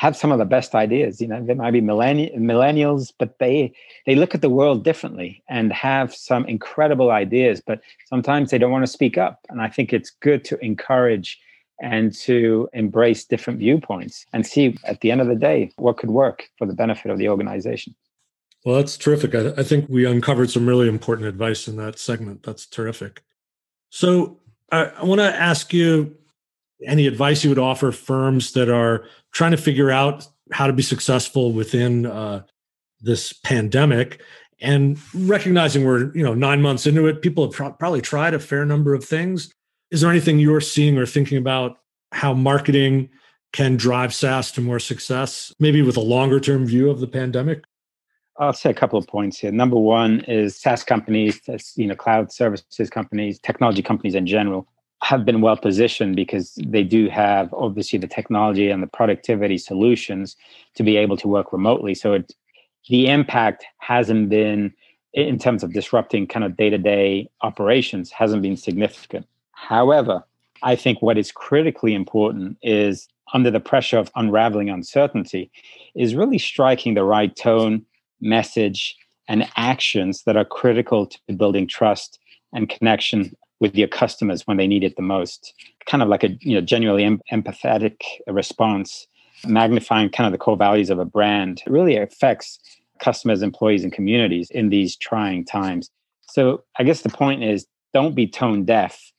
have 0.00 0.16
some 0.16 0.32
of 0.32 0.38
the 0.38 0.46
best 0.46 0.74
ideas. 0.74 1.20
You 1.20 1.28
know, 1.28 1.44
they 1.44 1.52
might 1.52 1.72
be 1.72 1.82
millenni- 1.82 2.34
millennials, 2.34 3.12
but 3.18 3.38
they 3.38 3.70
they 4.06 4.14
look 4.14 4.34
at 4.34 4.40
the 4.40 4.48
world 4.48 4.82
differently 4.82 5.42
and 5.50 5.70
have 5.74 6.14
some 6.14 6.46
incredible 6.46 7.10
ideas. 7.10 7.60
But 7.60 7.82
sometimes 8.06 8.50
they 8.50 8.56
don't 8.56 8.70
want 8.70 8.82
to 8.82 8.90
speak 8.90 9.18
up, 9.18 9.40
and 9.50 9.60
I 9.60 9.68
think 9.68 9.92
it's 9.92 10.08
good 10.08 10.42
to 10.46 10.58
encourage 10.64 11.38
and 11.82 12.14
to 12.14 12.66
embrace 12.72 13.26
different 13.26 13.58
viewpoints 13.58 14.24
and 14.32 14.46
see 14.46 14.78
at 14.84 15.02
the 15.02 15.10
end 15.10 15.20
of 15.20 15.26
the 15.26 15.34
day 15.34 15.70
what 15.76 15.98
could 15.98 16.10
work 16.10 16.48
for 16.56 16.66
the 16.66 16.72
benefit 16.72 17.10
of 17.10 17.18
the 17.18 17.28
organization. 17.28 17.94
Well, 18.64 18.76
that's 18.76 18.96
terrific. 18.96 19.34
I, 19.34 19.52
I 19.58 19.62
think 19.62 19.86
we 19.90 20.06
uncovered 20.06 20.50
some 20.50 20.66
really 20.66 20.88
important 20.88 21.28
advice 21.28 21.68
in 21.68 21.76
that 21.76 21.98
segment. 21.98 22.42
That's 22.42 22.64
terrific. 22.64 23.22
So 23.90 24.40
I, 24.72 24.84
I 24.84 25.04
want 25.04 25.20
to 25.20 25.34
ask 25.34 25.74
you 25.74 26.16
any 26.86 27.06
advice 27.06 27.44
you 27.44 27.50
would 27.50 27.58
offer 27.58 27.92
firms 27.92 28.52
that 28.52 28.68
are 28.68 29.04
trying 29.32 29.50
to 29.50 29.56
figure 29.56 29.90
out 29.90 30.26
how 30.52 30.66
to 30.66 30.72
be 30.72 30.82
successful 30.82 31.52
within 31.52 32.06
uh, 32.06 32.42
this 33.00 33.32
pandemic 33.32 34.22
and 34.60 34.98
recognizing 35.14 35.84
we're 35.84 36.14
you 36.14 36.22
know 36.22 36.34
nine 36.34 36.60
months 36.60 36.86
into 36.86 37.06
it 37.06 37.22
people 37.22 37.44
have 37.44 37.54
tr- 37.54 37.76
probably 37.78 38.00
tried 38.00 38.34
a 38.34 38.38
fair 38.38 38.64
number 38.64 38.94
of 38.94 39.04
things 39.04 39.52
is 39.90 40.00
there 40.00 40.10
anything 40.10 40.38
you're 40.38 40.60
seeing 40.60 40.98
or 40.98 41.06
thinking 41.06 41.38
about 41.38 41.78
how 42.12 42.34
marketing 42.34 43.08
can 43.52 43.76
drive 43.76 44.12
saas 44.12 44.52
to 44.52 44.60
more 44.60 44.78
success 44.78 45.52
maybe 45.58 45.82
with 45.82 45.96
a 45.96 46.00
longer 46.00 46.38
term 46.38 46.66
view 46.66 46.90
of 46.90 47.00
the 47.00 47.08
pandemic 47.08 47.64
I'll 48.38 48.54
say 48.54 48.70
a 48.70 48.74
couple 48.74 48.98
of 48.98 49.06
points 49.06 49.38
here. 49.38 49.52
Number 49.52 49.76
one 49.76 50.20
is 50.20 50.56
SaaS 50.56 50.82
companies, 50.82 51.38
you 51.76 51.86
know, 51.86 51.94
cloud 51.94 52.32
services 52.32 52.88
companies, 52.88 53.38
technology 53.38 53.82
companies 53.82 54.14
in 54.14 54.26
general 54.26 54.66
have 55.02 55.24
been 55.24 55.40
well 55.40 55.56
positioned 55.56 56.14
because 56.14 56.54
they 56.66 56.82
do 56.82 57.08
have 57.08 57.52
obviously 57.54 57.98
the 57.98 58.06
technology 58.06 58.68
and 58.70 58.82
the 58.82 58.86
productivity 58.86 59.58
solutions 59.58 60.36
to 60.74 60.82
be 60.82 60.96
able 60.96 61.16
to 61.16 61.28
work 61.28 61.52
remotely. 61.52 61.94
So 61.94 62.12
it, 62.12 62.34
the 62.88 63.08
impact 63.08 63.64
hasn't 63.78 64.28
been 64.28 64.72
in 65.12 65.38
terms 65.38 65.62
of 65.62 65.72
disrupting 65.72 66.26
kind 66.26 66.44
of 66.44 66.56
day-to-day 66.56 67.28
operations 67.42 68.10
hasn't 68.10 68.42
been 68.42 68.56
significant. 68.56 69.26
However, 69.52 70.22
I 70.62 70.76
think 70.76 71.02
what 71.02 71.18
is 71.18 71.32
critically 71.32 71.94
important 71.94 72.58
is 72.62 73.08
under 73.32 73.50
the 73.50 73.60
pressure 73.60 73.98
of 73.98 74.10
unraveling 74.16 74.68
uncertainty 74.68 75.50
is 75.94 76.14
really 76.14 76.38
striking 76.38 76.94
the 76.94 77.04
right 77.04 77.34
tone, 77.34 77.84
message, 78.20 78.96
and 79.28 79.48
actions 79.56 80.24
that 80.24 80.36
are 80.36 80.44
critical 80.44 81.06
to 81.06 81.32
building 81.32 81.66
trust 81.66 82.18
and 82.52 82.68
connection 82.68 83.34
with 83.60 83.76
your 83.76 83.88
customers 83.88 84.46
when 84.46 84.56
they 84.56 84.66
need 84.66 84.82
it 84.82 84.96
the 84.96 85.02
most. 85.02 85.54
Kind 85.86 86.02
of 86.02 86.08
like 86.08 86.24
a 86.24 86.30
you 86.40 86.54
know 86.54 86.60
genuinely 86.60 87.04
em- 87.04 87.20
empathetic 87.32 88.02
response, 88.26 89.06
magnifying 89.46 90.10
kind 90.10 90.26
of 90.26 90.32
the 90.32 90.38
core 90.38 90.56
values 90.56 90.90
of 90.90 90.98
a 90.98 91.04
brand. 91.04 91.62
It 91.66 91.70
really 91.70 91.96
affects 91.96 92.58
customers, 92.98 93.42
employees, 93.42 93.84
and 93.84 93.92
communities 93.92 94.50
in 94.50 94.68
these 94.68 94.96
trying 94.96 95.44
times. 95.44 95.90
So 96.22 96.64
I 96.78 96.84
guess 96.84 97.02
the 97.02 97.08
point 97.08 97.42
is 97.42 97.66
don't 97.92 98.14
be 98.14 98.26
tone 98.26 98.64
deaf, 98.64 99.12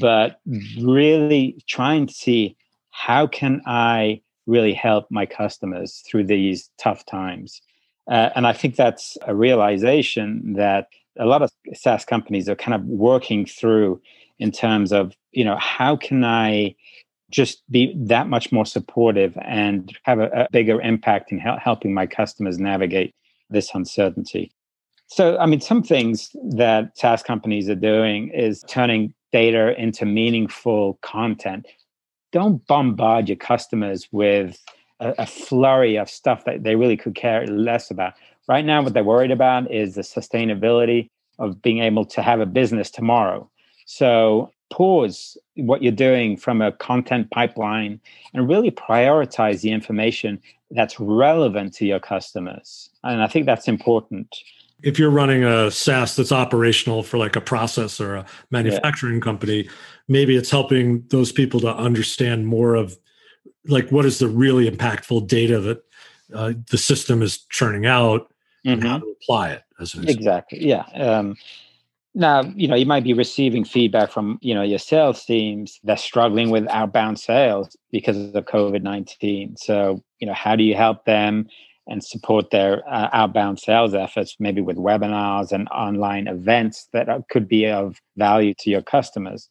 but 0.00 0.40
really 0.80 1.62
try 1.66 1.94
and 1.94 2.10
see 2.10 2.56
how 2.90 3.26
can 3.26 3.62
I 3.66 4.20
really 4.46 4.74
help 4.74 5.06
my 5.10 5.26
customers 5.26 6.02
through 6.06 6.24
these 6.24 6.70
tough 6.78 7.04
times. 7.06 7.60
Uh, 8.10 8.30
and 8.34 8.46
I 8.46 8.52
think 8.52 8.76
that's 8.76 9.16
a 9.26 9.34
realization 9.34 10.54
that 10.54 10.88
a 11.18 11.26
lot 11.26 11.42
of 11.42 11.50
SaaS 11.74 12.04
companies 12.04 12.48
are 12.48 12.56
kind 12.56 12.74
of 12.74 12.84
working 12.84 13.46
through 13.46 14.00
in 14.38 14.50
terms 14.50 14.92
of, 14.92 15.12
you 15.32 15.44
know, 15.44 15.56
how 15.56 15.96
can 15.96 16.24
I 16.24 16.74
just 17.30 17.62
be 17.70 17.94
that 17.96 18.28
much 18.28 18.52
more 18.52 18.66
supportive 18.66 19.36
and 19.42 19.96
have 20.04 20.20
a, 20.20 20.26
a 20.32 20.48
bigger 20.52 20.80
impact 20.80 21.32
in 21.32 21.38
hel- 21.38 21.58
helping 21.58 21.94
my 21.94 22.06
customers 22.06 22.58
navigate 22.58 23.14
this 23.50 23.70
uncertainty. 23.74 24.52
So, 25.06 25.36
I 25.38 25.46
mean, 25.46 25.60
some 25.60 25.82
things 25.82 26.30
that 26.50 26.96
SaaS 26.96 27.22
companies 27.22 27.68
are 27.68 27.74
doing 27.74 28.28
is 28.28 28.64
turning 28.68 29.14
data 29.32 29.78
into 29.80 30.06
meaningful 30.06 30.98
content. 31.02 31.66
Don't 32.32 32.66
bombard 32.66 33.28
your 33.28 33.36
customers 33.36 34.08
with 34.12 34.58
a, 35.00 35.14
a, 35.18 35.26
flurry 35.26 35.96
of 35.96 36.08
stuff 36.08 36.44
that 36.44 36.62
they 36.62 36.76
really 36.76 36.96
could 36.96 37.14
care 37.14 37.46
less 37.46 37.90
about. 37.90 38.14
Right 38.48 38.64
now, 38.64 38.82
what 38.82 38.92
they're 38.92 39.04
worried 39.04 39.30
about 39.30 39.70
is 39.70 39.94
the 39.94 40.02
sustainability 40.02 41.10
of 41.38 41.62
being 41.62 41.78
able 41.78 42.04
to 42.06 42.22
have 42.22 42.40
a 42.40 42.46
business 42.46 42.90
tomorrow. 42.90 43.48
So, 43.86 44.52
pause 44.72 45.36
what 45.56 45.82
you're 45.82 45.92
doing 45.92 46.36
from 46.36 46.62
a 46.62 46.72
content 46.72 47.30
pipeline 47.30 48.00
and 48.32 48.48
really 48.48 48.70
prioritize 48.70 49.60
the 49.60 49.70
information 49.70 50.40
that's 50.70 50.98
relevant 50.98 51.74
to 51.74 51.84
your 51.84 52.00
customers. 52.00 52.88
And 53.04 53.22
I 53.22 53.26
think 53.26 53.46
that's 53.46 53.68
important. 53.68 54.34
If 54.82 54.98
you're 54.98 55.10
running 55.10 55.44
a 55.44 55.70
SaaS 55.70 56.16
that's 56.16 56.32
operational 56.32 57.02
for 57.02 57.18
like 57.18 57.36
a 57.36 57.40
process 57.40 58.00
or 58.00 58.16
a 58.16 58.26
manufacturing 58.50 59.16
yeah. 59.16 59.20
company, 59.20 59.68
maybe 60.08 60.36
it's 60.36 60.50
helping 60.50 61.04
those 61.08 61.30
people 61.30 61.60
to 61.60 61.72
understand 61.74 62.46
more 62.46 62.74
of 62.74 62.98
like 63.66 63.90
what 63.90 64.04
is 64.04 64.18
the 64.18 64.26
really 64.26 64.68
impactful 64.68 65.28
data 65.28 65.60
that 65.60 65.84
uh, 66.34 66.52
the 66.70 66.78
system 66.78 67.22
is 67.22 67.38
churning 67.50 67.86
out 67.86 68.31
mm-hmm. 68.64 68.72
and 68.72 68.84
how 68.84 68.96
mm-hmm. 68.96 69.06
to 69.06 69.16
apply 69.22 69.50
it 69.50 69.62
as 69.80 69.94
an 69.94 70.08
exactly 70.08 70.66
yeah 70.66 70.84
um, 70.94 71.36
now, 72.14 72.42
you 72.42 72.68
know, 72.68 72.74
you 72.74 72.84
might 72.84 73.04
be 73.04 73.14
receiving 73.14 73.64
feedback 73.64 74.10
from, 74.10 74.38
you 74.42 74.54
know, 74.54 74.62
your 74.62 74.78
sales 74.78 75.24
teams 75.24 75.80
that's 75.82 76.02
struggling 76.02 76.50
with 76.50 76.68
outbound 76.68 77.18
sales 77.18 77.74
because 77.90 78.34
of 78.34 78.44
COVID 78.44 78.82
19. 78.82 79.56
So, 79.56 80.02
you 80.18 80.26
know, 80.26 80.34
how 80.34 80.54
do 80.54 80.62
you 80.62 80.74
help 80.74 81.04
them 81.06 81.48
and 81.88 82.04
support 82.04 82.50
their 82.50 82.86
uh, 82.88 83.08
outbound 83.12 83.60
sales 83.60 83.94
efforts, 83.94 84.36
maybe 84.38 84.60
with 84.60 84.76
webinars 84.76 85.52
and 85.52 85.68
online 85.68 86.28
events 86.28 86.88
that 86.92 87.08
are, 87.08 87.24
could 87.30 87.48
be 87.48 87.66
of 87.66 87.98
value 88.16 88.54
to 88.58 88.70
your 88.70 88.82
customers? 88.82 89.48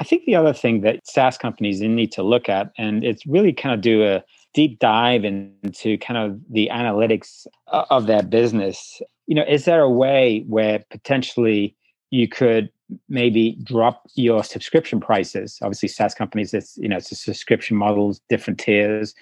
I 0.00 0.04
think 0.04 0.24
the 0.24 0.34
other 0.34 0.52
thing 0.52 0.80
that 0.80 1.06
SaaS 1.06 1.38
companies 1.38 1.80
need 1.80 2.10
to 2.12 2.22
look 2.22 2.48
at, 2.48 2.72
and 2.76 3.04
it's 3.04 3.24
really 3.26 3.52
kind 3.52 3.74
of 3.74 3.80
do 3.82 4.04
a 4.04 4.24
deep 4.54 4.78
dive 4.78 5.24
into 5.24 5.98
kind 5.98 6.18
of 6.18 6.40
the 6.50 6.68
analytics 6.72 7.46
uh, 7.68 7.84
of 7.90 8.06
their 8.06 8.22
business. 8.22 9.00
You 9.26 9.34
know, 9.36 9.44
is 9.48 9.64
there 9.64 9.80
a 9.80 9.90
way 9.90 10.44
where 10.48 10.84
potentially 10.90 11.76
you 12.10 12.28
could 12.28 12.70
maybe 13.08 13.56
drop 13.62 14.02
your 14.14 14.44
subscription 14.44 15.00
prices. 15.00 15.58
Obviously, 15.62 15.88
SaaS 15.88 16.14
companies, 16.14 16.52
it's 16.52 16.76
you 16.76 16.88
know, 16.88 16.96
it's 16.96 17.12
a 17.12 17.16
subscription 17.16 17.76
models, 17.76 18.20
different 18.28 18.58
tiers. 18.58 19.14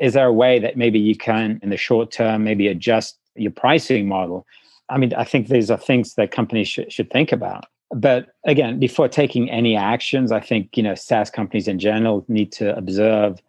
Is 0.00 0.14
there 0.14 0.26
a 0.26 0.32
way 0.32 0.58
that 0.58 0.76
maybe 0.76 0.98
you 0.98 1.16
can, 1.16 1.60
in 1.62 1.70
the 1.70 1.76
short 1.76 2.10
term, 2.10 2.44
maybe 2.44 2.68
adjust 2.68 3.18
your 3.34 3.52
pricing 3.52 4.08
model? 4.08 4.46
I 4.88 4.98
mean, 4.98 5.14
I 5.14 5.24
think 5.24 5.48
these 5.48 5.70
are 5.70 5.78
things 5.78 6.14
that 6.14 6.30
companies 6.30 6.68
should, 6.68 6.92
should 6.92 7.10
think 7.10 7.32
about. 7.32 7.64
But 7.90 8.34
again, 8.44 8.78
before 8.78 9.08
taking 9.08 9.50
any 9.50 9.76
actions, 9.76 10.32
I 10.32 10.40
think 10.40 10.76
you 10.76 10.82
know 10.82 10.94
SaaS 10.94 11.30
companies 11.30 11.68
in 11.68 11.78
general 11.78 12.24
need 12.28 12.52
to 12.52 12.76
observe 12.76 13.40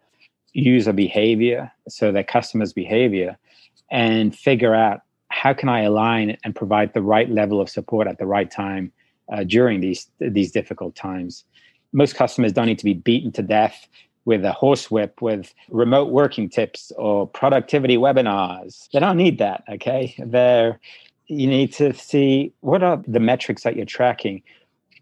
user 0.56 0.92
behavior, 0.92 1.70
so 1.88 2.10
their 2.10 2.24
customers' 2.24 2.72
behavior, 2.72 3.36
and 3.90 4.34
figure 4.34 4.74
out 4.74 5.00
how 5.28 5.52
can 5.52 5.68
I 5.68 5.82
align 5.82 6.36
and 6.44 6.54
provide 6.54 6.94
the 6.94 7.02
right 7.02 7.28
level 7.28 7.60
of 7.60 7.68
support 7.68 8.06
at 8.06 8.18
the 8.18 8.26
right 8.26 8.50
time 8.50 8.92
uh, 9.30 9.44
during 9.44 9.80
these 9.80 10.08
these 10.18 10.50
difficult 10.50 10.94
times? 10.94 11.44
Most 11.92 12.14
customers 12.14 12.52
don't 12.52 12.66
need 12.66 12.78
to 12.78 12.84
be 12.84 12.94
beaten 12.94 13.32
to 13.32 13.42
death 13.42 13.86
with 14.24 14.44
a 14.44 14.52
horsewhip 14.52 15.22
with 15.22 15.54
remote 15.70 16.10
working 16.10 16.48
tips 16.48 16.90
or 16.96 17.28
productivity 17.28 17.96
webinars. 17.96 18.88
They 18.92 19.00
don't 19.00 19.16
need 19.16 19.38
that. 19.38 19.62
Okay, 19.68 20.14
they're 20.18 20.80
you 21.26 21.46
need 21.48 21.72
to 21.74 21.92
see 21.92 22.52
what 22.60 22.82
are 22.82 23.02
the 23.06 23.20
metrics 23.20 23.62
that 23.64 23.76
you're 23.76 23.84
tracking. 23.84 24.42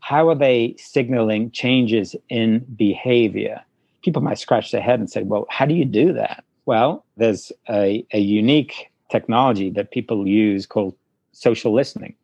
How 0.00 0.28
are 0.28 0.34
they 0.34 0.74
signaling 0.78 1.50
changes 1.50 2.16
in 2.28 2.66
behavior? 2.76 3.62
People 4.04 4.22
might 4.22 4.38
scratch 4.38 4.70
their 4.70 4.82
head 4.82 5.00
and 5.00 5.10
say, 5.10 5.22
"Well, 5.22 5.46
how 5.50 5.66
do 5.66 5.74
you 5.74 5.84
do 5.84 6.12
that?" 6.12 6.44
Well, 6.66 7.04
there's 7.16 7.52
a, 7.68 8.06
a 8.12 8.18
unique 8.18 8.90
technology 9.10 9.70
that 9.70 9.90
people 9.90 10.26
use 10.26 10.66
called 10.66 10.94
social 11.32 11.72
listening. 11.72 12.14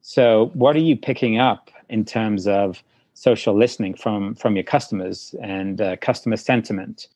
So, 0.00 0.50
what 0.54 0.76
are 0.76 0.80
you 0.80 0.96
picking 0.96 1.38
up 1.38 1.70
in 1.88 2.04
terms 2.04 2.46
of 2.46 2.82
social 3.14 3.54
listening 3.54 3.94
from 3.94 4.34
from 4.34 4.56
your 4.56 4.64
customers 4.64 5.34
and 5.42 5.80
uh, 5.80 5.96
customer 5.96 6.36
sentiment, 6.36 7.08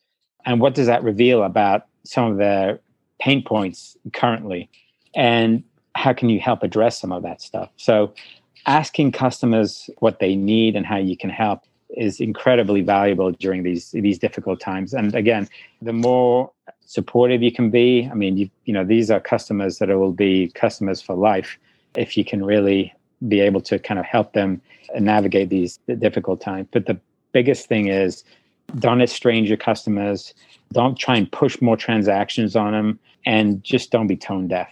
and 0.44 0.61
what 0.61 0.74
does 0.74 0.87
that 0.87 1.02
reveal 1.02 1.42
about 1.42 1.87
some 2.05 2.31
of 2.31 2.38
their 2.38 2.81
pain 3.18 3.42
points 3.42 3.96
currently, 4.12 4.68
and 5.14 5.64
how 5.94 6.12
can 6.12 6.29
you 6.29 6.38
help 6.38 6.62
address 6.62 7.00
some 7.00 7.12
of 7.12 7.22
that 7.22 7.40
stuff? 7.40 7.70
So, 7.76 8.12
asking 8.66 9.12
customers 9.12 9.90
what 9.98 10.20
they 10.20 10.37
need 10.37 10.76
and 10.76 10.87
how 10.87 10.98
you 10.98 11.16
can 11.16 11.31
help 11.31 11.62
is 11.90 12.20
incredibly 12.20 12.83
valuable 12.83 13.33
during 13.33 13.62
these 13.62 13.90
these 13.92 14.18
difficult 14.18 14.61
times. 14.61 14.94
And 14.94 15.14
again, 15.14 15.49
the 15.83 15.92
more 15.92 16.51
supportive 16.85 17.42
you 17.42 17.53
can 17.53 17.70
be. 17.70 18.09
I 18.11 18.14
mean, 18.14 18.37
you 18.37 18.51
you 18.64 18.72
know, 18.72 18.85
these 18.85 19.11
are 19.11 19.20
customers 19.20 19.79
that 19.79 19.88
will 19.88 20.12
be 20.12 20.49
customers 20.55 21.01
for 21.01 21.14
life 21.14 21.59
if 21.96 22.16
you 22.16 22.25
can 22.25 22.44
really 22.44 22.92
be 23.29 23.40
able 23.40 23.61
to 23.62 23.79
kind 23.79 23.99
of 23.99 24.07
help 24.07 24.33
them 24.33 24.61
navigate 24.99 25.49
these 25.49 25.79
difficult 25.99 26.40
times. 26.40 26.68
But 26.70 26.87
the 26.87 27.01
biggest 27.33 27.66
thing 27.66 27.88
is 27.88 28.25
don't 28.79 29.01
estrange 29.01 29.49
your 29.49 29.57
customers, 29.57 30.35
don't 30.72 30.99
try 30.99 31.16
and 31.16 31.31
push 31.31 31.61
more 31.61 31.77
transactions 31.77 32.57
on 32.57 32.72
them, 32.72 32.99
and 33.25 33.62
just 33.62 33.90
don't 33.90 34.07
be 34.07 34.16
tone 34.16 34.49
deaf. 34.49 34.68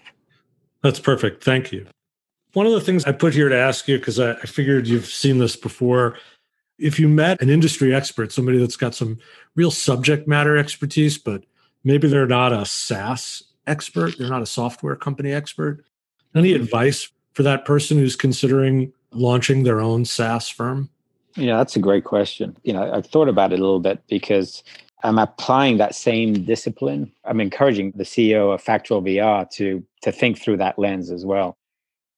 That's 0.82 1.00
perfect. 1.00 1.42
Thank 1.42 1.72
you. 1.72 1.86
One 2.52 2.66
of 2.66 2.72
the 2.72 2.80
things 2.80 3.04
I 3.04 3.12
put 3.12 3.34
here 3.34 3.48
to 3.48 3.56
ask 3.56 3.88
you, 3.88 3.98
because 3.98 4.20
I, 4.20 4.32
I 4.32 4.46
figured 4.46 4.86
you've 4.86 5.06
seen 5.06 5.38
this 5.38 5.56
before, 5.56 6.16
if 6.78 6.98
you 6.98 7.08
met 7.08 7.40
an 7.40 7.48
industry 7.48 7.94
expert, 7.94 8.32
somebody 8.32 8.58
that's 8.58 8.76
got 8.76 8.94
some 8.94 9.18
real 9.54 9.70
subject 9.70 10.26
matter 10.26 10.56
expertise, 10.56 11.18
but 11.18 11.44
maybe 11.84 12.08
they're 12.08 12.26
not 12.26 12.52
a 12.52 12.64
SaaS 12.64 13.42
expert, 13.66 14.18
they're 14.18 14.28
not 14.28 14.42
a 14.42 14.46
software 14.46 14.96
company 14.96 15.32
expert. 15.32 15.84
Any 16.34 16.52
mm-hmm. 16.52 16.62
advice 16.62 17.10
for 17.32 17.42
that 17.44 17.64
person 17.64 17.98
who's 17.98 18.16
considering 18.16 18.92
launching 19.12 19.62
their 19.62 19.80
own 19.80 20.04
SaaS 20.04 20.48
firm? 20.48 20.90
Yeah, 21.36 21.56
that's 21.56 21.76
a 21.76 21.80
great 21.80 22.04
question. 22.04 22.56
You 22.62 22.72
know, 22.72 22.92
I've 22.92 23.06
thought 23.06 23.28
about 23.28 23.52
it 23.52 23.58
a 23.58 23.62
little 23.62 23.80
bit 23.80 24.02
because 24.08 24.62
I'm 25.02 25.18
applying 25.18 25.78
that 25.78 25.94
same 25.94 26.44
discipline. 26.44 27.12
I'm 27.24 27.40
encouraging 27.40 27.92
the 27.96 28.04
CEO 28.04 28.54
of 28.54 28.62
Factual 28.62 29.02
VR 29.02 29.48
to 29.50 29.84
to 30.02 30.12
think 30.12 30.38
through 30.38 30.58
that 30.58 30.78
lens 30.78 31.10
as 31.10 31.24
well. 31.24 31.56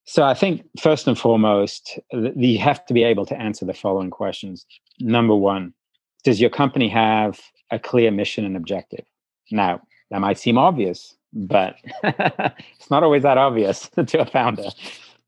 So 0.07 0.23
I 0.23 0.35
think 0.35 0.65
first 0.81 1.09
and 1.09 1.19
foremost, 1.19 1.99
you 2.13 2.59
have 2.59 2.87
to 2.87 2.95
be 2.95 3.03
able 3.03 3.27
to 3.27 3.37
answer 3.37 3.65
the 3.65 3.75
following 3.75 4.11
questions. 4.11 4.65
Number 5.01 5.35
one, 5.35 5.75
does 6.23 6.41
your 6.41 6.51
company 6.51 6.89
have 6.89 7.41
a 7.73 7.79
clear 7.79 8.13
mission 8.13 8.45
and 8.45 8.57
objective? 8.57 9.05
Now, 9.51 9.81
that 10.11 10.21
might 10.21 10.39
seem 10.39 10.59
obvious, 10.59 11.17
but 11.33 11.77
it's 12.05 12.91
not 12.91 13.03
always 13.03 13.25
that 13.25 13.37
obvious 13.37 13.89
to 14.07 14.21
a 14.21 14.27
founder. 14.27 14.69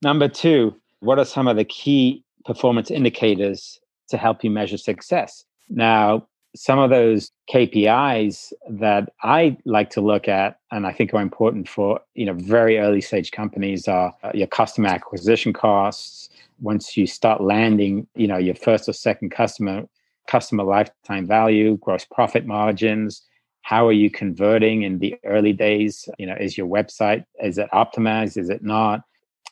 Number 0.02 0.28
two, 0.28 0.74
what 1.00 1.18
are 1.18 1.24
some 1.24 1.48
of 1.48 1.56
the 1.56 1.64
key 1.64 2.24
performance 2.44 2.90
indicators 2.90 3.80
to 4.10 4.16
help 4.16 4.44
you 4.44 4.50
measure 4.50 4.78
success? 4.78 5.44
Now, 5.68 6.28
some 6.58 6.80
of 6.80 6.90
those 6.90 7.30
KPIs 7.52 8.52
that 8.68 9.12
I 9.22 9.56
like 9.64 9.90
to 9.90 10.00
look 10.00 10.26
at 10.26 10.58
and 10.72 10.86
I 10.86 10.92
think 10.92 11.14
are 11.14 11.22
important 11.22 11.68
for 11.68 12.00
you 12.14 12.26
know 12.26 12.34
very 12.34 12.78
early 12.78 13.00
stage 13.00 13.30
companies 13.30 13.86
are 13.86 14.14
uh, 14.24 14.32
your 14.34 14.48
customer 14.48 14.88
acquisition 14.88 15.52
costs. 15.52 16.28
Once 16.60 16.96
you 16.96 17.06
start 17.06 17.40
landing, 17.40 18.06
you 18.16 18.26
know 18.26 18.38
your 18.38 18.56
first 18.56 18.88
or 18.88 18.92
second 18.92 19.30
customer, 19.30 19.84
customer 20.26 20.64
lifetime 20.64 21.26
value, 21.26 21.76
gross 21.78 22.04
profit 22.04 22.44
margins, 22.46 23.22
How 23.62 23.86
are 23.86 23.92
you 23.92 24.10
converting 24.10 24.82
in 24.82 24.98
the 24.98 25.14
early 25.24 25.52
days? 25.52 26.08
You 26.18 26.26
know, 26.26 26.36
is 26.40 26.58
your 26.58 26.66
website 26.66 27.24
is 27.42 27.58
it 27.58 27.68
optimized? 27.72 28.36
Is 28.36 28.50
it 28.50 28.62
not? 28.62 29.02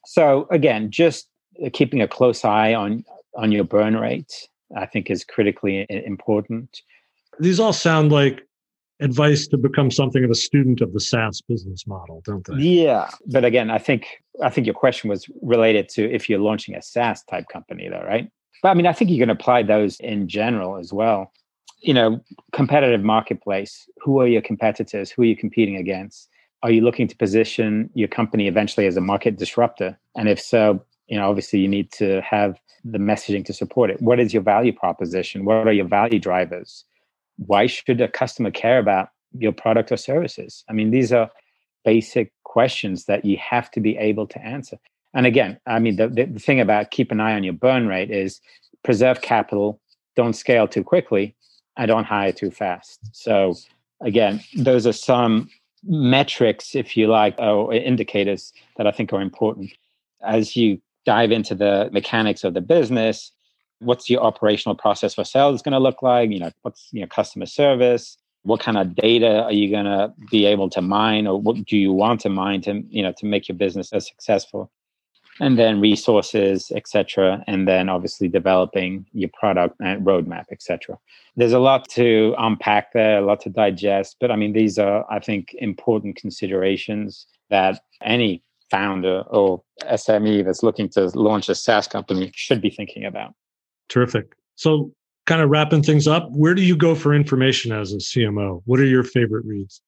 So 0.07 0.49
again, 0.51 0.91
just 0.91 1.29
keeping 1.73 2.03
a 2.03 2.09
close 2.09 2.45
eye 2.45 2.75
on 2.75 3.05
on 3.37 3.53
your 3.53 3.65
burn 3.65 3.97
rate, 3.97 4.49
I 4.77 4.87
think, 4.87 5.11
is 5.11 5.25
critically 5.25 5.87
important. 5.91 6.83
These 7.39 7.61
all 7.61 7.73
sound 7.73 8.13
like 8.13 8.43
advice 9.01 9.47
to 9.49 9.59
become 9.59 9.91
something 9.91 10.25
of 10.25 10.31
a 10.31 10.35
student 10.35 10.81
of 10.81 10.93
the 10.93 11.01
SaaS 11.01 11.43
business 11.43 11.87
model, 11.87 12.23
don't 12.25 12.47
they? 12.47 12.55
Yeah, 12.63 13.11
but 13.27 13.45
again, 13.45 13.71
I 13.71 13.79
think 13.79 14.07
I 14.43 14.51
think 14.51 14.67
your 14.67 14.75
question 14.75 15.11
was 15.11 15.29
related 15.43 15.89
to 15.91 16.11
if 16.11 16.29
you're 16.29 16.39
launching 16.39 16.75
a 16.75 16.83
SaaS 16.83 17.23
type 17.25 17.49
company, 17.53 17.89
though, 17.89 18.05
right? 18.07 18.31
But 18.63 18.71
I 18.71 18.75
mean, 18.75 18.87
I 18.87 18.93
think 18.93 19.11
you 19.11 19.19
can 19.19 19.31
apply 19.31 19.63
those 19.63 20.01
in 20.01 20.29
general 20.29 20.79
as 20.79 20.93
well. 20.93 21.33
You 21.81 21.95
know, 21.95 22.21
competitive 22.53 23.03
marketplace. 23.03 23.89
Who 24.01 24.21
are 24.21 24.27
your 24.27 24.43
competitors? 24.43 25.11
Who 25.11 25.23
are 25.23 25.27
you 25.27 25.37
competing 25.37 25.77
against? 25.77 26.29
Are 26.63 26.71
you 26.71 26.81
looking 26.81 27.07
to 27.09 27.17
position 27.17 27.91
your 27.95 28.09
company 28.09 28.49
eventually 28.49 28.87
as 28.87 28.97
a 28.97 29.01
market 29.01 29.37
disruptor? 29.37 29.99
And 30.17 30.29
if 30.29 30.41
so, 30.41 30.83
you 31.07 31.19
know, 31.19 31.29
obviously 31.29 31.61
you 31.61 31.69
need 31.69 31.93
to 31.93 32.23
have 32.23 32.59
the 32.83 32.99
messaging 32.99 33.45
to 33.45 33.53
support 33.53 33.91
it. 33.91 34.01
What 34.01 34.19
is 34.19 34.33
your 34.33 34.43
value 34.43 34.73
proposition? 34.73 35.45
What 35.45 35.69
are 35.69 35.73
your 35.73 35.87
value 35.87 36.19
drivers? 36.19 36.85
Why 37.37 37.67
should 37.67 38.01
a 38.01 38.09
customer 38.09 38.51
care 38.51 38.79
about 38.79 39.11
your 39.33 39.53
product 39.53 39.93
or 39.93 39.97
services? 39.97 40.65
I 40.69 40.73
mean, 40.73 40.91
these 40.91 41.13
are 41.13 41.31
basic 41.85 42.33
questions 42.45 43.05
that 43.05 43.25
you 43.25 43.37
have 43.37 43.71
to 43.73 43.81
be 43.81 43.97
able 43.97 44.27
to 44.27 44.43
answer. 44.43 44.79
And 45.15 45.27
again, 45.27 45.59
I 45.67 45.79
mean, 45.79 45.97
the, 45.97 46.09
the 46.09 46.41
thing 46.41 46.61
about 46.61 46.91
keep 46.91 47.11
an 47.11 47.21
eye 47.21 47.35
on 47.35 47.45
your 47.45 47.53
burn 47.53 47.87
rate 47.87 48.11
is 48.11 48.41
preserve 48.83 49.21
capital, 49.23 49.81
don't 50.15 50.35
scale 50.35 50.69
too 50.69 50.85
quickly, 50.85 51.35
and 51.77 51.89
don't 51.89 52.05
hire 52.05 52.33
too 52.33 52.51
fast. 52.51 53.01
So, 53.13 53.55
again, 54.01 54.43
those 54.57 54.87
are 54.87 54.93
some 54.93 55.49
metrics, 55.85 56.75
if 56.75 56.97
you 56.97 57.07
like, 57.07 57.35
or 57.39 57.73
indicators 57.73 58.53
that 58.77 58.87
I 58.87 58.91
think 58.91 59.13
are 59.13 59.21
important. 59.21 59.71
As 60.27 60.57
you 60.57 60.81
dive 61.05 61.31
into 61.31 61.55
the 61.55 61.89
mechanics 61.93 62.45
of 62.45 62.55
the 62.55 62.61
business, 62.61 63.33
what's 63.81 64.09
your 64.09 64.23
operational 64.23 64.75
process 64.75 65.15
for 65.15 65.25
sales 65.25 65.63
going 65.63 65.73
to 65.73 65.79
look 65.79 66.03
like? 66.03 66.31
You 66.31 66.41
know, 66.41 66.51
what's 66.63 66.89
you 66.93 67.01
know 67.01 67.07
customer 67.07 67.47
service? 67.47 68.17
What 68.43 68.61
kind 68.61 68.79
of 68.79 68.95
data 68.95 69.43
are 69.43 69.53
you 69.53 69.71
going 69.71 69.87
to 69.87 70.13
be 70.31 70.47
able 70.47 70.71
to 70.71 70.81
mine, 70.81 71.27
or 71.27 71.41
what 71.41 71.65
do 71.65 71.77
you 71.77 71.93
want 71.93 72.21
to 72.21 72.29
mine 72.29 72.61
to 72.63 72.83
you 72.89 73.03
know 73.03 73.13
to 73.19 73.27
make 73.27 73.49
your 73.49 73.57
business 73.57 73.93
as 73.93 74.07
successful? 74.07 74.71
and 75.41 75.59
then 75.59 75.81
resources, 75.81 76.73
etc., 76.75 77.45
and 77.47 77.69
then 77.69 77.89
obviously 77.89 78.29
developing 78.29 79.07
your 79.13 79.31
product 79.39 79.77
and 79.81 80.05
roadmap, 80.05 80.45
etc. 80.51 80.99
There's 81.37 81.53
a 81.53 81.59
lot 81.59 81.89
to 81.91 82.35
unpack 82.39 82.93
there, 82.93 83.19
a 83.19 83.27
lot 83.27 83.41
to 83.43 83.51
digest, 83.51 84.17
but 84.21 84.31
I 84.31 84.37
mean, 84.37 84.53
these 84.53 84.79
are, 84.79 85.05
I 85.11 85.19
think, 85.19 85.55
important 85.59 86.17
considerations 86.17 87.27
that 87.51 87.81
any 88.03 88.43
founder 88.71 89.21
or 89.29 89.63
SME 89.83 90.45
that's 90.45 90.63
looking 90.63 90.89
to 90.91 91.07
launch 91.19 91.49
a 91.49 91.55
SaaS 91.55 91.87
company 91.87 92.33
should 92.35 92.61
be 92.61 92.71
thinking 92.71 93.05
about. 93.05 93.35
Terrific. 93.89 94.35
So, 94.55 94.93
kind 95.27 95.43
of 95.43 95.51
wrapping 95.51 95.83
things 95.83 96.07
up, 96.07 96.31
where 96.31 96.55
do 96.55 96.63
you 96.63 96.77
go 96.77 96.95
for 96.95 97.13
information 97.13 97.73
as 97.73 97.93
a 97.93 97.97
CMO? 97.97 98.63
What 98.65 98.79
are 98.79 98.85
your 98.85 99.03
favorite 99.03 99.45
reads? 99.45 99.81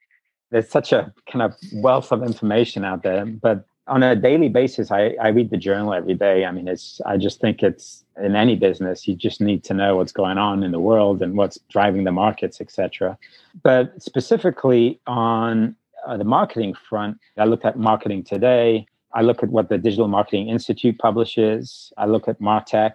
There's 0.50 0.68
such 0.68 0.92
a 0.92 1.12
kind 1.30 1.42
of 1.42 1.54
wealth 1.74 2.10
of 2.10 2.22
information 2.22 2.84
out 2.84 3.02
there, 3.02 3.24
but 3.24 3.64
on 3.88 4.02
a 4.02 4.14
daily 4.14 4.48
basis, 4.48 4.90
I, 4.90 5.14
I 5.20 5.28
read 5.28 5.50
the 5.50 5.56
journal 5.56 5.94
every 5.94 6.14
day. 6.14 6.44
I 6.44 6.52
mean, 6.52 6.68
it's 6.68 7.00
I 7.06 7.16
just 7.16 7.40
think 7.40 7.62
it's 7.62 8.04
in 8.22 8.36
any 8.36 8.56
business, 8.56 9.08
you 9.08 9.14
just 9.14 9.40
need 9.40 9.64
to 9.64 9.74
know 9.74 9.96
what's 9.96 10.12
going 10.12 10.38
on 10.38 10.62
in 10.62 10.72
the 10.72 10.80
world 10.80 11.22
and 11.22 11.36
what's 11.36 11.58
driving 11.70 12.04
the 12.04 12.12
markets, 12.12 12.60
etc. 12.60 13.16
But 13.62 14.00
specifically 14.02 15.00
on 15.06 15.76
uh, 16.06 16.16
the 16.16 16.24
marketing 16.24 16.74
front, 16.88 17.18
I 17.36 17.44
look 17.44 17.64
at 17.64 17.78
marketing 17.78 18.24
today. 18.24 18.86
I 19.14 19.22
look 19.22 19.42
at 19.42 19.48
what 19.48 19.68
the 19.68 19.78
Digital 19.78 20.08
Marketing 20.08 20.48
Institute 20.48 20.98
publishes. 20.98 21.92
I 21.96 22.06
look 22.06 22.28
at 22.28 22.40
Martech, 22.40 22.92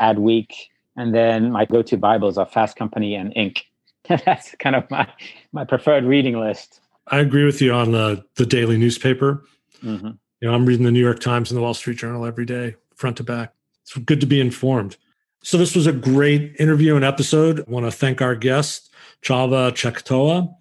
Adweek, 0.00 0.52
and 0.96 1.14
then 1.14 1.50
my 1.50 1.64
go-to 1.64 1.96
Bibles 1.96 2.38
are 2.38 2.46
Fast 2.46 2.76
Company 2.76 3.14
and 3.14 3.34
Inc. 3.34 3.62
That's 4.24 4.54
kind 4.58 4.76
of 4.76 4.90
my 4.90 5.06
my 5.52 5.64
preferred 5.64 6.04
reading 6.04 6.38
list. 6.38 6.80
I 7.08 7.18
agree 7.18 7.44
with 7.44 7.60
you 7.60 7.72
on 7.72 7.92
the 7.92 8.24
the 8.36 8.46
daily 8.46 8.76
newspaper. 8.76 9.44
Mm-hmm. 9.82 10.10
You 10.40 10.48
know, 10.48 10.54
I'm 10.54 10.66
reading 10.66 10.84
the 10.84 10.92
New 10.92 11.00
York 11.00 11.20
Times 11.20 11.50
and 11.50 11.58
the 11.58 11.62
Wall 11.62 11.74
Street 11.74 11.98
Journal 11.98 12.26
every 12.26 12.44
day, 12.44 12.76
front 12.94 13.16
to 13.18 13.24
back. 13.24 13.54
It's 13.82 13.96
good 13.96 14.20
to 14.20 14.26
be 14.26 14.40
informed. 14.40 14.96
So 15.42 15.58
this 15.58 15.74
was 15.74 15.86
a 15.86 15.92
great 15.92 16.56
interview 16.58 16.96
and 16.96 17.04
episode. 17.04 17.60
I 17.60 17.70
want 17.70 17.86
to 17.86 17.92
thank 17.92 18.22
our 18.22 18.34
guest, 18.34 18.90
Chalva 19.22 19.72
Tchkotoua. 19.72 20.54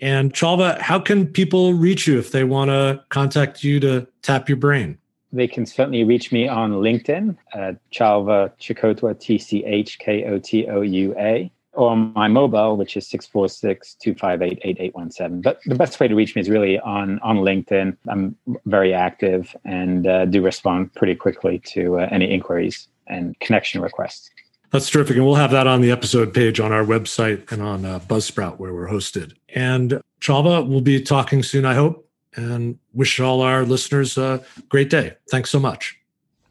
And 0.00 0.32
Chalva, 0.32 0.78
how 0.80 0.98
can 0.98 1.26
people 1.26 1.72
reach 1.72 2.06
you 2.06 2.18
if 2.18 2.32
they 2.32 2.42
want 2.42 2.70
to 2.70 3.02
contact 3.10 3.62
you 3.62 3.78
to 3.80 4.06
tap 4.22 4.48
your 4.48 4.56
brain? 4.56 4.98
They 5.34 5.48
can 5.48 5.66
certainly 5.66 6.04
reach 6.04 6.30
me 6.30 6.46
on 6.46 6.72
LinkedIn, 6.72 7.36
uh, 7.54 7.72
Chalva 7.92 8.52
Tchkotoua, 8.60 9.18
T 9.18 9.38
C 9.38 9.64
H 9.64 9.98
K 9.98 10.24
O 10.24 10.38
T 10.38 10.68
O 10.68 10.80
U 10.80 11.14
A 11.18 11.50
or 11.74 11.94
my 11.96 12.28
mobile, 12.28 12.76
which 12.76 12.96
is 12.96 13.08
646-258-8817. 13.08 15.42
But 15.42 15.58
the 15.66 15.74
best 15.74 15.98
way 16.00 16.08
to 16.08 16.14
reach 16.14 16.34
me 16.36 16.42
is 16.42 16.48
really 16.48 16.78
on, 16.80 17.18
on 17.20 17.38
LinkedIn. 17.38 17.96
I'm 18.08 18.36
very 18.66 18.94
active 18.94 19.56
and 19.64 20.06
uh, 20.06 20.26
do 20.26 20.40
respond 20.42 20.94
pretty 20.94 21.16
quickly 21.16 21.60
to 21.72 21.98
uh, 21.98 22.08
any 22.10 22.30
inquiries 22.32 22.88
and 23.06 23.38
connection 23.40 23.80
requests. 23.80 24.30
That's 24.70 24.88
terrific. 24.88 25.16
And 25.16 25.24
we'll 25.24 25.36
have 25.36 25.52
that 25.52 25.66
on 25.66 25.80
the 25.82 25.90
episode 25.92 26.34
page 26.34 26.58
on 26.58 26.72
our 26.72 26.84
website 26.84 27.52
and 27.52 27.62
on 27.62 27.84
uh, 27.84 28.00
Buzzsprout 28.00 28.58
where 28.58 28.74
we're 28.74 28.88
hosted. 28.88 29.34
And 29.54 30.00
Chalva, 30.20 30.66
we'll 30.66 30.80
be 30.80 31.00
talking 31.00 31.44
soon, 31.44 31.64
I 31.64 31.74
hope, 31.74 32.03
and 32.36 32.78
wish 32.92 33.20
all 33.20 33.40
our 33.40 33.64
listeners 33.64 34.18
a 34.18 34.44
great 34.68 34.90
day. 34.90 35.14
Thanks 35.30 35.48
so 35.50 35.58
much. 35.58 35.98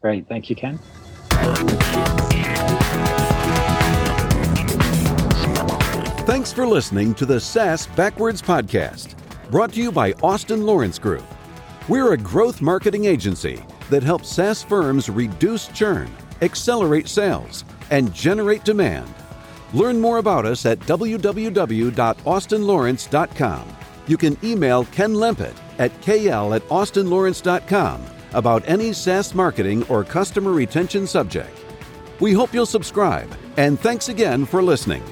Great. 0.00 0.28
Thank 0.28 0.50
you, 0.50 0.56
Ken. 0.56 0.78
Thanks 6.26 6.52
for 6.52 6.66
listening 6.66 7.14
to 7.14 7.24
the 7.26 7.40
SaaS 7.40 7.86
Backwards 7.88 8.40
Podcast, 8.42 9.14
brought 9.50 9.72
to 9.74 9.80
you 9.80 9.92
by 9.92 10.12
Austin 10.22 10.64
Lawrence 10.66 10.98
Group. 10.98 11.24
We're 11.88 12.14
a 12.14 12.18
growth 12.18 12.62
marketing 12.62 13.04
agency 13.04 13.62
that 13.90 14.02
helps 14.02 14.30
SaaS 14.30 14.62
firms 14.62 15.10
reduce 15.10 15.68
churn, 15.68 16.10
accelerate 16.40 17.08
sales, 17.08 17.64
and 17.90 18.12
generate 18.14 18.64
demand. 18.64 19.12
Learn 19.74 20.00
more 20.00 20.16
about 20.18 20.46
us 20.46 20.64
at 20.66 20.78
www.austinlawrence.com. 20.80 23.76
You 24.06 24.16
can 24.16 24.36
email 24.44 24.84
Ken 24.86 25.14
Lempet 25.14 25.54
at 25.78 25.90
kl 26.02 26.54
at 26.54 26.62
austinlawrence.com 26.68 28.04
about 28.32 28.62
any 28.66 28.92
SaaS 28.92 29.34
marketing 29.34 29.84
or 29.88 30.04
customer 30.04 30.52
retention 30.52 31.06
subject. 31.06 31.56
We 32.20 32.32
hope 32.32 32.52
you'll 32.52 32.66
subscribe, 32.66 33.34
and 33.56 33.78
thanks 33.78 34.08
again 34.08 34.44
for 34.44 34.62
listening. 34.62 35.02